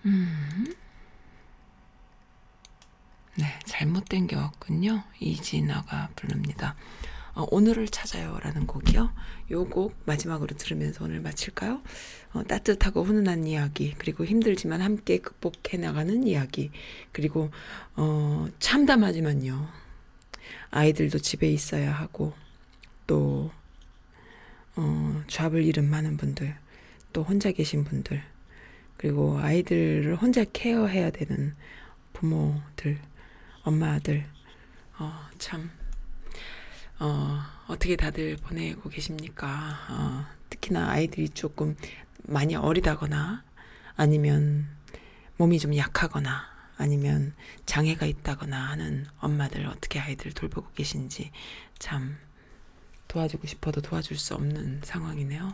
음. 0.04 0.74
네, 3.38 3.46
잘못 3.66 4.08
땡겨왔군요. 4.08 5.04
이진아가 5.20 6.08
부릅니다. 6.16 6.74
어, 7.34 7.46
오늘을 7.52 7.86
찾아요라는 7.86 8.66
곡이요. 8.66 9.12
요 9.52 9.64
곡 9.66 9.94
마지막으로 10.06 10.56
들으면서 10.56 11.04
오늘 11.04 11.20
마칠까요? 11.20 11.80
어, 12.32 12.42
따뜻하고 12.42 13.04
훈훈한 13.04 13.46
이야기, 13.46 13.94
그리고 13.96 14.24
힘들지만 14.24 14.80
함께 14.80 15.18
극복해 15.18 15.76
나가는 15.78 16.26
이야기, 16.26 16.72
그리고 17.12 17.50
어, 17.94 18.48
참담하지만요. 18.58 19.68
아이들도 20.70 21.18
집에 21.18 21.48
있어야 21.48 21.92
하고 21.92 22.32
또 23.06 23.52
어, 24.74 25.22
잡을 25.28 25.64
잃은 25.64 25.88
많은 25.88 26.16
분들, 26.16 26.56
또 27.12 27.22
혼자 27.22 27.52
계신 27.52 27.84
분들, 27.84 28.20
그리고 28.96 29.38
아이들을 29.38 30.16
혼자 30.16 30.44
케어해야 30.44 31.10
되는 31.10 31.54
부모들, 32.14 32.98
엄마들, 33.68 34.24
어, 34.98 35.28
참, 35.38 35.70
어, 36.98 37.38
어떻게 37.66 37.96
다들 37.96 38.38
보내고 38.38 38.88
계십니까? 38.88 39.46
어, 39.90 40.26
특히나 40.48 40.88
아이들이 40.88 41.28
조금 41.28 41.76
많이 42.22 42.56
어리다거나, 42.56 43.44
아니면 43.94 44.66
몸이 45.36 45.58
좀 45.58 45.76
약하거나, 45.76 46.48
아니면 46.78 47.34
장애가 47.66 48.06
있다거나 48.06 48.70
하는 48.70 49.04
엄마들 49.18 49.66
어떻게 49.66 50.00
아이들 50.00 50.32
돌보고 50.32 50.70
계신지 50.72 51.30
참 51.78 52.16
도와주고 53.06 53.46
싶어도 53.46 53.82
도와줄 53.82 54.16
수 54.16 54.34
없는 54.34 54.80
상황이네요. 54.82 55.52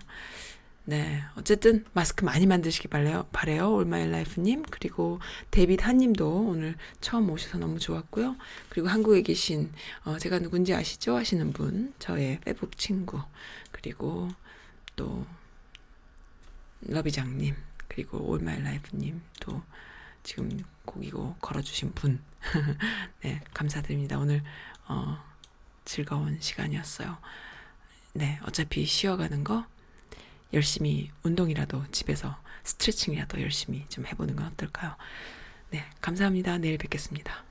네. 0.87 1.23
어쨌든 1.37 1.83
마스크 1.95 2.27
많이 2.27 2.47
만드시기 2.47 2.89
바래요. 2.89 3.27
바래요. 3.33 3.73
올마일 3.73 4.11
라이프님. 4.11 4.65
그리고 4.71 5.19
데빗 5.51 5.83
한님도 5.87 6.49
오늘 6.49 6.77
처음 7.01 7.31
오셔서 7.31 7.57
너무 7.57 7.79
좋았고요. 7.79 8.37
그리고 8.69 8.89
한국에 8.89 9.23
계신, 9.23 9.73
어, 10.05 10.19
제가 10.19 10.41
누군지 10.41 10.75
아시죠? 10.75 11.17
하시는 11.17 11.55
분. 11.55 11.95
저의 11.99 12.39
페북 12.41 12.77
친구. 12.77 13.23
그리고 13.73 14.29
또, 14.95 15.27
러비장님. 16.83 17.57
그리고 17.89 18.19
올마일 18.19 18.65
라이프님. 18.65 19.23
또 19.41 19.63
지금 20.23 20.63
고기고 20.85 21.37
걸어주신 21.41 21.93
분. 21.95 22.21
네. 23.25 23.41
감사드립니다. 23.55 24.19
오늘, 24.19 24.43
어, 24.87 25.17
즐거운 25.87 26.39
시간이었어요. 26.43 27.17
네. 28.13 28.39
어차피 28.45 28.85
쉬어가는 28.85 29.45
거 29.45 29.65
열심히 30.55 31.11
운동이라도 31.23 31.85
집에서 31.91 32.37
스트레칭이라도 32.63 33.43
열심히 33.43 33.85
좀 33.89 34.07
해보는 34.07 34.37
건 34.37 34.47
어떨까요? 34.47 34.97
네, 35.71 35.85
감사합니다. 36.01 36.59
내일 36.59 36.79
뵙겠습니다. 36.79 37.45